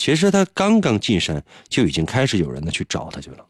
[0.01, 3.45] 其实他刚刚进山，就已经开始有人呢去找他去了，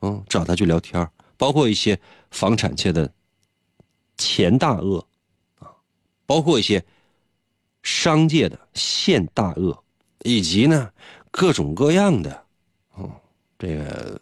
[0.00, 1.96] 嗯，找他去聊天包括一些
[2.32, 3.08] 房产界的
[4.18, 4.98] 前大鳄
[5.60, 5.70] 啊，
[6.26, 6.84] 包括一些
[7.84, 9.84] 商界的现大鳄，
[10.24, 10.90] 以及呢
[11.30, 12.44] 各种各样的，
[12.94, 13.08] 哦，
[13.56, 14.20] 这个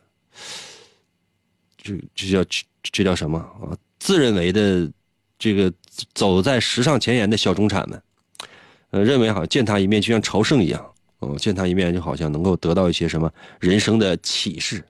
[1.78, 3.72] 这这叫这这叫什么啊？
[3.98, 4.92] 自认为的。
[5.36, 5.70] 这个
[6.14, 8.02] 走在时尚前沿的小中产们，
[8.90, 10.93] 呃，认为好像见他一面就像朝圣一样，
[11.38, 14.84] 见他一面就好像能够得到一些什么人生的启示。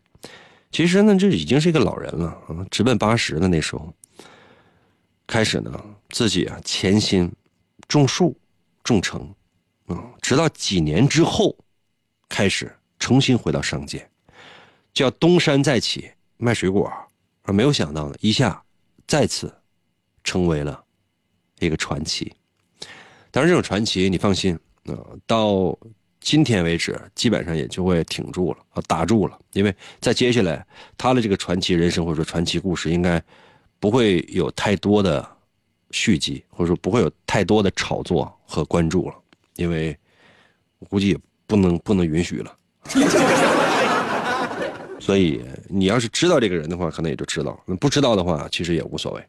[0.70, 3.49] 其实呢，这已经是一个老人了，啊，直奔八十了。
[3.49, 3.93] 那时候
[5.26, 7.30] 开始呢，自己啊潜心
[7.87, 8.37] 种树、
[8.82, 9.35] 种橙，
[9.89, 11.57] 嗯，直到几年之后，
[12.28, 14.09] 开始重新回到商界，
[14.93, 16.93] 叫东山再起卖水果，
[17.43, 18.62] 而没有想到呢，一下
[19.07, 19.53] 再次。
[20.26, 20.82] 成为了
[21.59, 22.32] 一个传奇，
[23.30, 25.78] 当然，这种传奇你放心，啊、到
[26.25, 30.66] 今天为止，基本上也就会挺住了，打住了，因为在接下来
[30.97, 33.22] 他的这个传奇人生或者说传奇故事，应该
[33.79, 35.25] 不会有太多的
[35.91, 39.14] 续集，或者说不会有太多的炒作和关注了，
[39.57, 39.95] 因为
[40.79, 42.57] 我估计也不能不能允许了。
[45.05, 45.38] 所以
[45.68, 49.22] 你要是知道这个人的话，可能也就知道；不知道的话，其实也无所谓。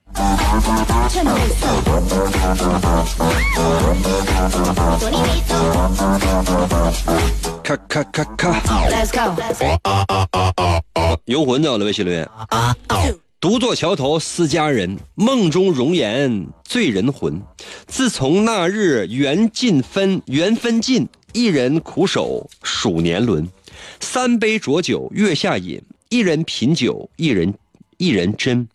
[7.62, 8.54] 咔咔咔咔
[8.90, 9.36] ，Let's go.
[11.26, 12.26] 游魂在我的微信留言。
[13.42, 17.42] 独坐桥头思佳人，梦中容颜醉人魂。
[17.86, 23.46] 自从那日缘尽分，缘分尽，一人苦守数年轮。
[24.16, 27.54] 三杯浊酒月下饮，一人品酒，一人
[27.98, 28.66] 一人斟。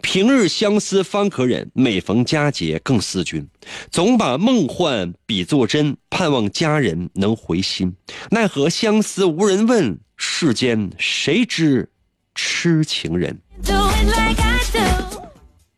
[0.00, 3.46] 平日相思方可忍，每逢佳节更思君。
[3.90, 7.94] 总把梦幻比作真，盼望佳人能回心。
[8.30, 11.86] 奈何相思无人问，世间谁知
[12.34, 13.38] 痴情人？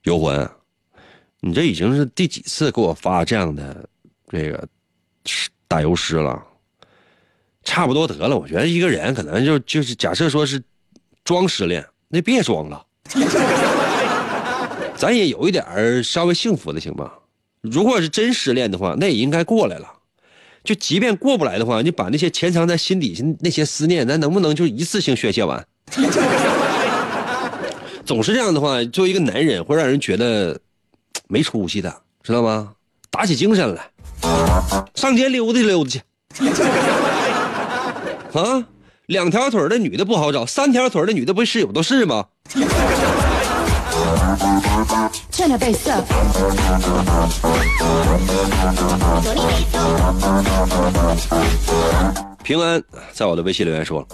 [0.05, 0.49] 游魂，
[1.41, 3.89] 你这已经是第几次给我发这样的
[4.29, 4.69] 这个
[5.67, 6.41] 打油诗了？
[7.65, 10.63] 差不多得了，我觉得一个人可能就就是假设说是
[11.25, 12.85] 装失恋，那别装了，
[14.97, 17.11] 咱也有一点儿稍微幸福的行吗？
[17.61, 19.87] 如果是真失恋的话，那也应该过来了。
[20.65, 25.67] 就即便过不来的话，你把那些潜藏在心底下那些思念，咱能不能就一次性宣泄完？
[28.05, 30.59] 总是这样的话，作为一个男人，会让人觉得
[31.29, 32.73] 没出息的，知道吗？
[33.11, 33.91] 打起精神来，
[34.95, 36.01] 上街溜达溜达去。
[38.33, 38.65] 啊，
[39.07, 42.27] 两条腿的女的不好找，三条腿的女的不是有都是吗.
[52.43, 54.07] 平安在我的微信留言说了，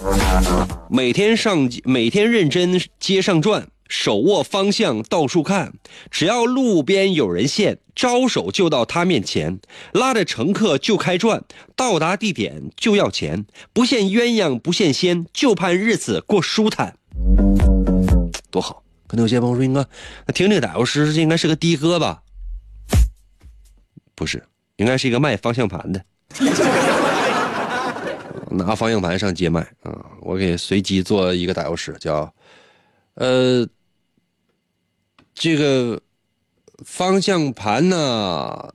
[0.89, 5.73] 每天上每天认真街上转，手握方向到处看，
[6.09, 9.59] 只要路边有人现，招手就到他面前，
[9.93, 11.43] 拉着乘客就开转，
[11.75, 16.97] 到达地点就要钱，不羡鸳鸯不羡仙，就盼日子过舒坦，
[18.49, 18.83] 多好！
[19.07, 19.85] 可能有些朋友说，应该
[20.25, 22.23] 那听这个打油诗，这应该是个的哥吧？
[24.15, 24.43] 不是，
[24.77, 26.03] 应该是一个卖方向盘的。
[28.49, 29.93] 拿方向盘上街卖啊！
[30.21, 32.33] 我给随机做一个打油诗，叫
[33.15, 33.67] 呃，
[35.33, 36.01] 这个
[36.85, 38.73] 方向盘呢、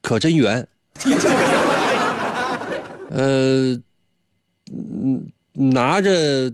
[0.00, 0.66] 可真圆，
[3.10, 3.72] 呃，
[4.72, 6.52] 嗯拿着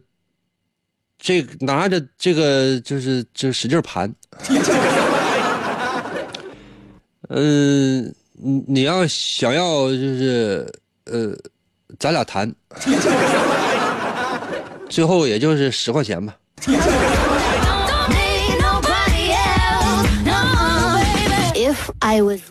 [1.18, 4.12] 这个拿着这个就是就使劲盘，
[7.28, 8.14] 嗯、
[8.66, 10.72] 你要想要就是
[11.04, 11.34] 呃，
[11.98, 12.52] 咱俩谈，
[14.90, 16.34] 最后也就是十块钱吧。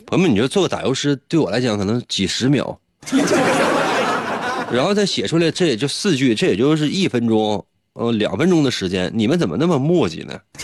[0.05, 2.79] 朋友们，你说做个打油诗对我来讲可能几十秒，
[4.71, 7.63] 然后再写出来，这也就四句，这也就是一分钟，
[7.93, 10.39] 呃，两分钟的时间，你们怎么那么磨叽呢.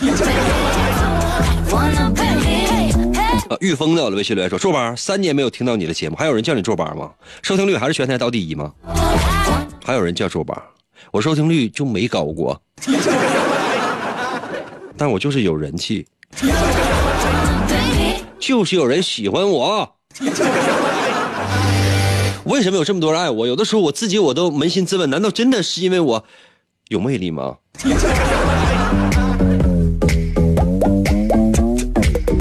[3.50, 7.10] 啊，玉峰在我的微信留言说：“卓班，三年没有听到你的节目，还有人叫你卓班吗？
[7.42, 8.72] 收听率还是全台倒第一吗？
[9.84, 10.60] 还有人叫卓班，
[11.12, 12.60] 我收听率就没高过，
[14.96, 16.06] 但我就是有人气，
[18.38, 19.96] 就是有人喜欢我。
[22.44, 23.46] 为什么有这么多人爱我？
[23.46, 26.24] 有的时候我自己我都扪心自问，难道真的是因为我
[26.88, 27.56] 有魅力吗？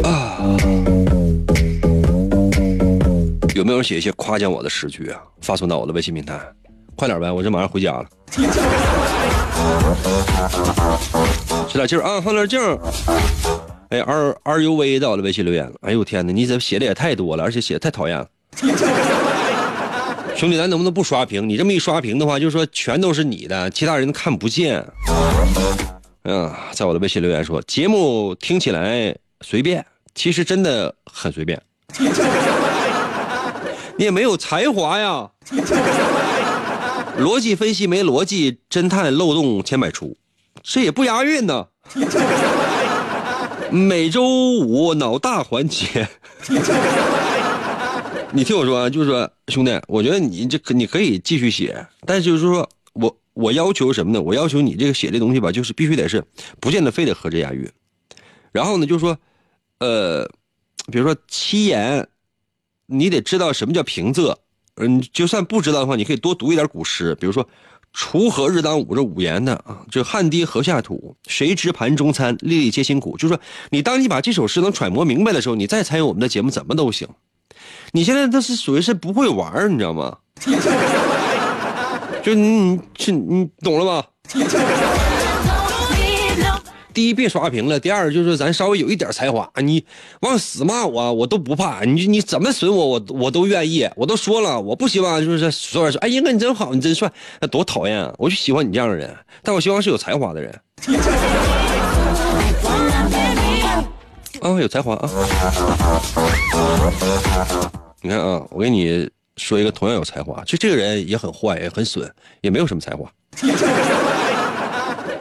[0.03, 0.41] 啊
[3.55, 5.19] 有没有人写一些夸奖我的诗句啊？
[5.41, 6.39] 发送到我的微信平台，
[6.95, 8.05] 快点呗，我这马上回家了。
[11.67, 12.77] 使点劲儿啊，放点劲儿。
[13.89, 15.73] 哎，R R U V 在我的微信留言了。
[15.81, 18.27] 哎呦天哪，你这写的也太多了，而且写的太讨厌了。
[20.35, 21.47] 兄弟，咱能不能不刷屏？
[21.47, 24.85] 你这么一刷屏的话，就是说全都是你的，其他人看不见。
[26.23, 31.61] 嗯，在我的微信留言说，节目听起来随便，其实真的很随便。
[33.97, 35.29] 你也没有才华呀，
[37.19, 40.17] 逻辑分析没逻辑，侦探漏洞千百出，
[40.61, 41.67] 这也不押韵呢。
[43.71, 44.23] 每周
[44.59, 46.07] 五脑大环节，
[48.31, 54.21] 你听我说啊，就是说，兄弟，我觉得你这可你可以继续写，但是就是说我我要求什么呢？
[54.21, 56.23] 我要求你这个写这东西吧，就是必须得是，
[56.59, 57.69] 不见得非得合着押韵。
[58.51, 59.17] 然后呢，就是说，
[59.79, 60.29] 呃，
[60.91, 62.07] 比如说七言，
[62.85, 64.35] 你得知道什么叫平仄。
[64.77, 67.47] 嗯，就算不知道的话，你可以多读一点古诗，比如说
[67.95, 73.15] “锄禾日当午”这五言的啊，这“汗滴禾下土，谁知盘中餐，粒粒皆辛苦”。
[73.17, 77.07] 就是说，你当你把这首诗能揣摩明白的时候，你再参与我们的节目，怎么都行。
[77.93, 80.17] 你现在都是属于是不会玩你知道吗？
[82.21, 84.07] 就你你你懂了吧？
[86.95, 89.85] 第一别刷屏了，第二就是咱稍微有一点才华，你
[90.21, 98.13] 往死骂我我都不怕，你你怎么损我我我都愿意，我都说了，我不希望就是所有人说，哎，英哥你真好，你真帅，那多讨厌啊！
[98.17, 100.57] 我就喜欢你这样的人，但我希望是有才华的人。
[104.39, 105.09] 啊，有才华啊！
[108.01, 113.11] 你看啊，我给你说一个同样有才华，就这个人也很坏，也很损，也没有什么才华。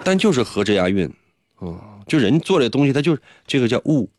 [0.05, 1.11] 但就是合着押韵，
[1.61, 4.11] 嗯，就人做这东西，他就是这个叫悟。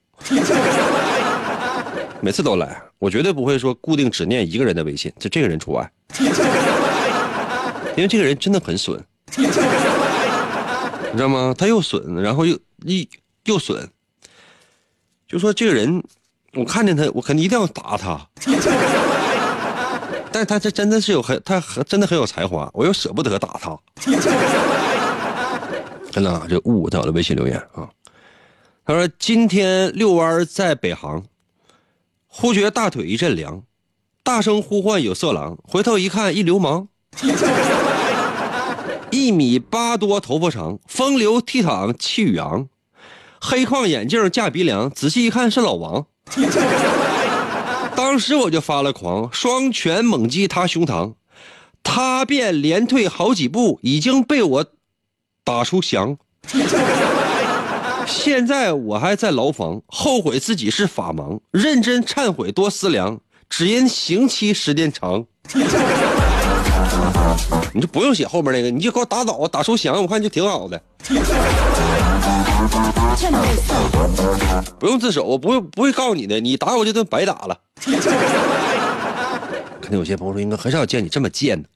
[2.21, 5.91] 每次都来，我绝对不会说固定只念一个人的微信，就这个人除外，
[7.95, 8.99] 因为这个人真的很损，
[9.37, 9.45] 你
[11.15, 11.53] 知道吗？
[11.55, 13.07] 他又损，然后又一
[13.43, 13.87] 又损，
[15.27, 16.03] 就说这个人，
[16.53, 18.27] 我看见他，我肯定一定要打他。
[20.31, 23.77] 但是他这真的是有很，他很真的很有才华，我又舍不得打他。
[26.15, 27.89] 真的，这雾在我的微信留言啊，
[28.85, 31.21] 他说今天遛弯在北航，
[32.25, 33.63] 忽觉大腿一阵凉，
[34.23, 36.87] 大声呼唤有色狼，回头一看一流氓，
[39.11, 42.69] 一米八多头发长，风流倜傥气宇昂，
[43.41, 46.05] 黑框眼镜架鼻梁，仔细一看是老王。
[47.93, 51.15] 当时我就发了狂，双拳猛击他胸膛，
[51.83, 54.65] 他便连退好几步，已经被我
[55.45, 56.17] 打出翔。
[58.05, 63.19] 现在我还在牢房，后悔自己是法盲，认真忏悔多思量，
[63.49, 65.25] 只因刑期时间长。
[67.73, 70.81] 你就不用写后面那个，你就给我打倒，打出翔，我看就挺好的。
[74.79, 77.57] 不用自首，我不会不会告你的，你打我这顿白打了。
[79.81, 81.69] 肯定有些朋友说，应该很少见你这么贱的。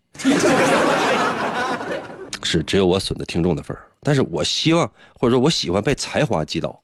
[2.43, 6.81] 是只有我损的听众的份儿，但是我希望或者说我喜欢被才华击倒。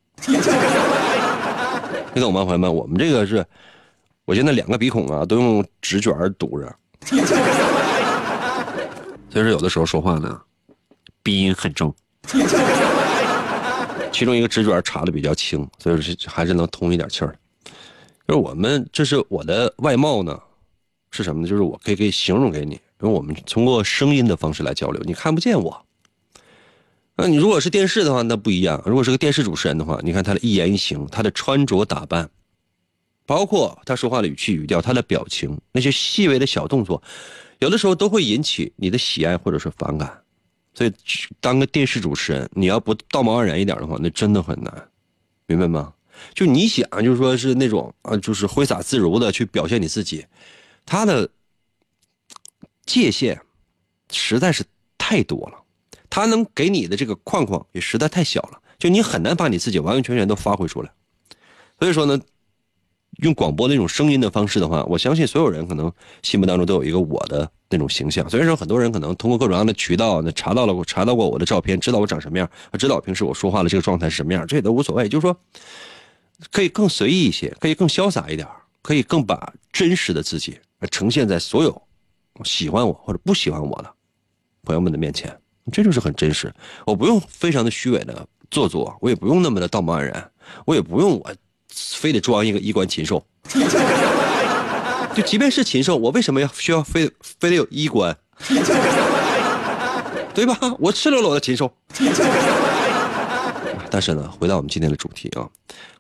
[2.14, 2.74] 你懂吗，朋友们？
[2.74, 3.46] 我们这个是，
[4.24, 6.76] 我现在两个鼻孔啊都用纸卷堵着，
[9.30, 10.42] 所以说有的时候说话呢，
[11.22, 11.94] 鼻音很重。
[14.12, 17.38] 其中一个纸卷插的比较轻，所以说还是能通一点气儿。
[18.26, 20.40] 就是我们，这是我的外貌呢，
[21.12, 21.48] 是什么呢？
[21.50, 25.86] 就是我可以可以形容给你，因为我们通过声音的方式来交流，你看不见我。
[27.16, 28.82] 那你如果是电视的话，那不一样。
[28.84, 32.28] 如果是个电视主持人的话，你看他的一言一行，他的穿着打扮，
[33.28, 37.02] 包括他说话的语气语调，他的表情，那些细微的小动作，
[37.60, 40.20] 有的时候都会引起你的喜爱或者是反感。
[40.74, 40.92] 所以，
[41.40, 44.90] 当个电视主持人，你要不道貌岸然一点的话，那真的很难，
[45.46, 45.94] 明白吗？
[46.34, 50.26] 就你想，就是说是那种啊，就是挥洒自如的去表现你自己，
[50.86, 51.30] 他的
[52.86, 53.42] 界限
[54.12, 54.64] 实在是
[54.98, 55.58] 太多了，
[56.10, 60.92] 他能给你的这个框框也实在太小了，就你很难把你自己完完全全都发挥出来。
[61.80, 62.20] 所以说呢，
[63.18, 68.30] 用广播那种声音的方式的话，我相信所有人可能心目当中都有一个我的那种形象。
[68.30, 75.10] 虽然说很多人可能通过各种各样的渠道呢查到了查到过我的照片，知道我长什么样，知道平时我说话的这个状态是什么样，这也都无所谓。
[75.10, 75.38] 就是说，
[76.52, 78.48] 可以更随意一些，可以更潇洒一点，
[78.82, 80.60] 可以更把真实的自己
[80.92, 81.82] 呈现在所有
[82.44, 83.94] 喜欢我或者不喜欢我的
[84.64, 85.36] 朋友们的面前，
[85.72, 86.54] 这就是很真实。
[86.86, 90.32] 我不用非常的虚伪的做作，我也不用那么的道貌岸然，
[90.66, 91.32] 我也不用我
[91.70, 93.26] 非得装一个衣冠禽兽。
[95.16, 98.18] 就即便是禽兽，我为什么要需要非非得有衣冠？
[100.34, 100.58] 对吧？
[100.80, 101.72] 我赤裸裸的禽兽。
[103.90, 105.48] 但是呢，回到我们今天的主题啊，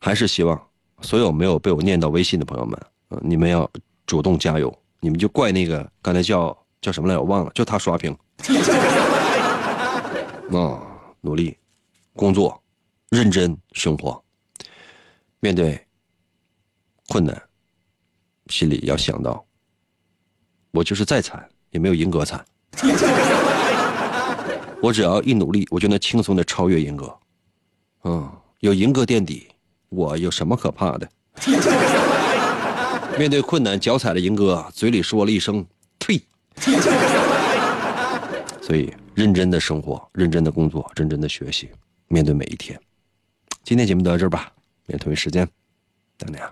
[0.01, 0.61] 还是希望
[0.99, 2.77] 所有没有被我念到微信的朋友们，
[3.07, 3.69] 呃你们要
[4.05, 4.77] 主动加油。
[5.05, 8.11] 你们就怪那个刚才叫叫什么来，我忘了，就他刷屏。
[10.49, 10.81] 啊，
[11.21, 11.55] 努力
[12.15, 12.59] 工作，
[13.09, 14.19] 认真生活，
[15.39, 15.79] 面对
[17.07, 17.39] 困难，
[18.47, 19.45] 心里要想到，
[20.71, 22.43] 我就是再惨也没有银哥惨。
[24.81, 27.15] 我只要一努力，我就能轻松的超越银哥。
[28.05, 28.27] 嗯，
[28.61, 29.47] 有银哥垫底，
[29.89, 31.07] 我有什么可怕的？
[33.17, 35.65] 面对困难，脚踩了银哥，嘴里说了一声
[35.97, 36.21] “退
[38.61, 41.69] ”。所以，认真的生活，认真的工作，认真的学习，
[42.07, 42.79] 面对每一天。
[43.63, 44.51] 今天节目就到这儿吧，
[44.85, 45.47] 明天同一时间，
[46.17, 46.51] 等你啊。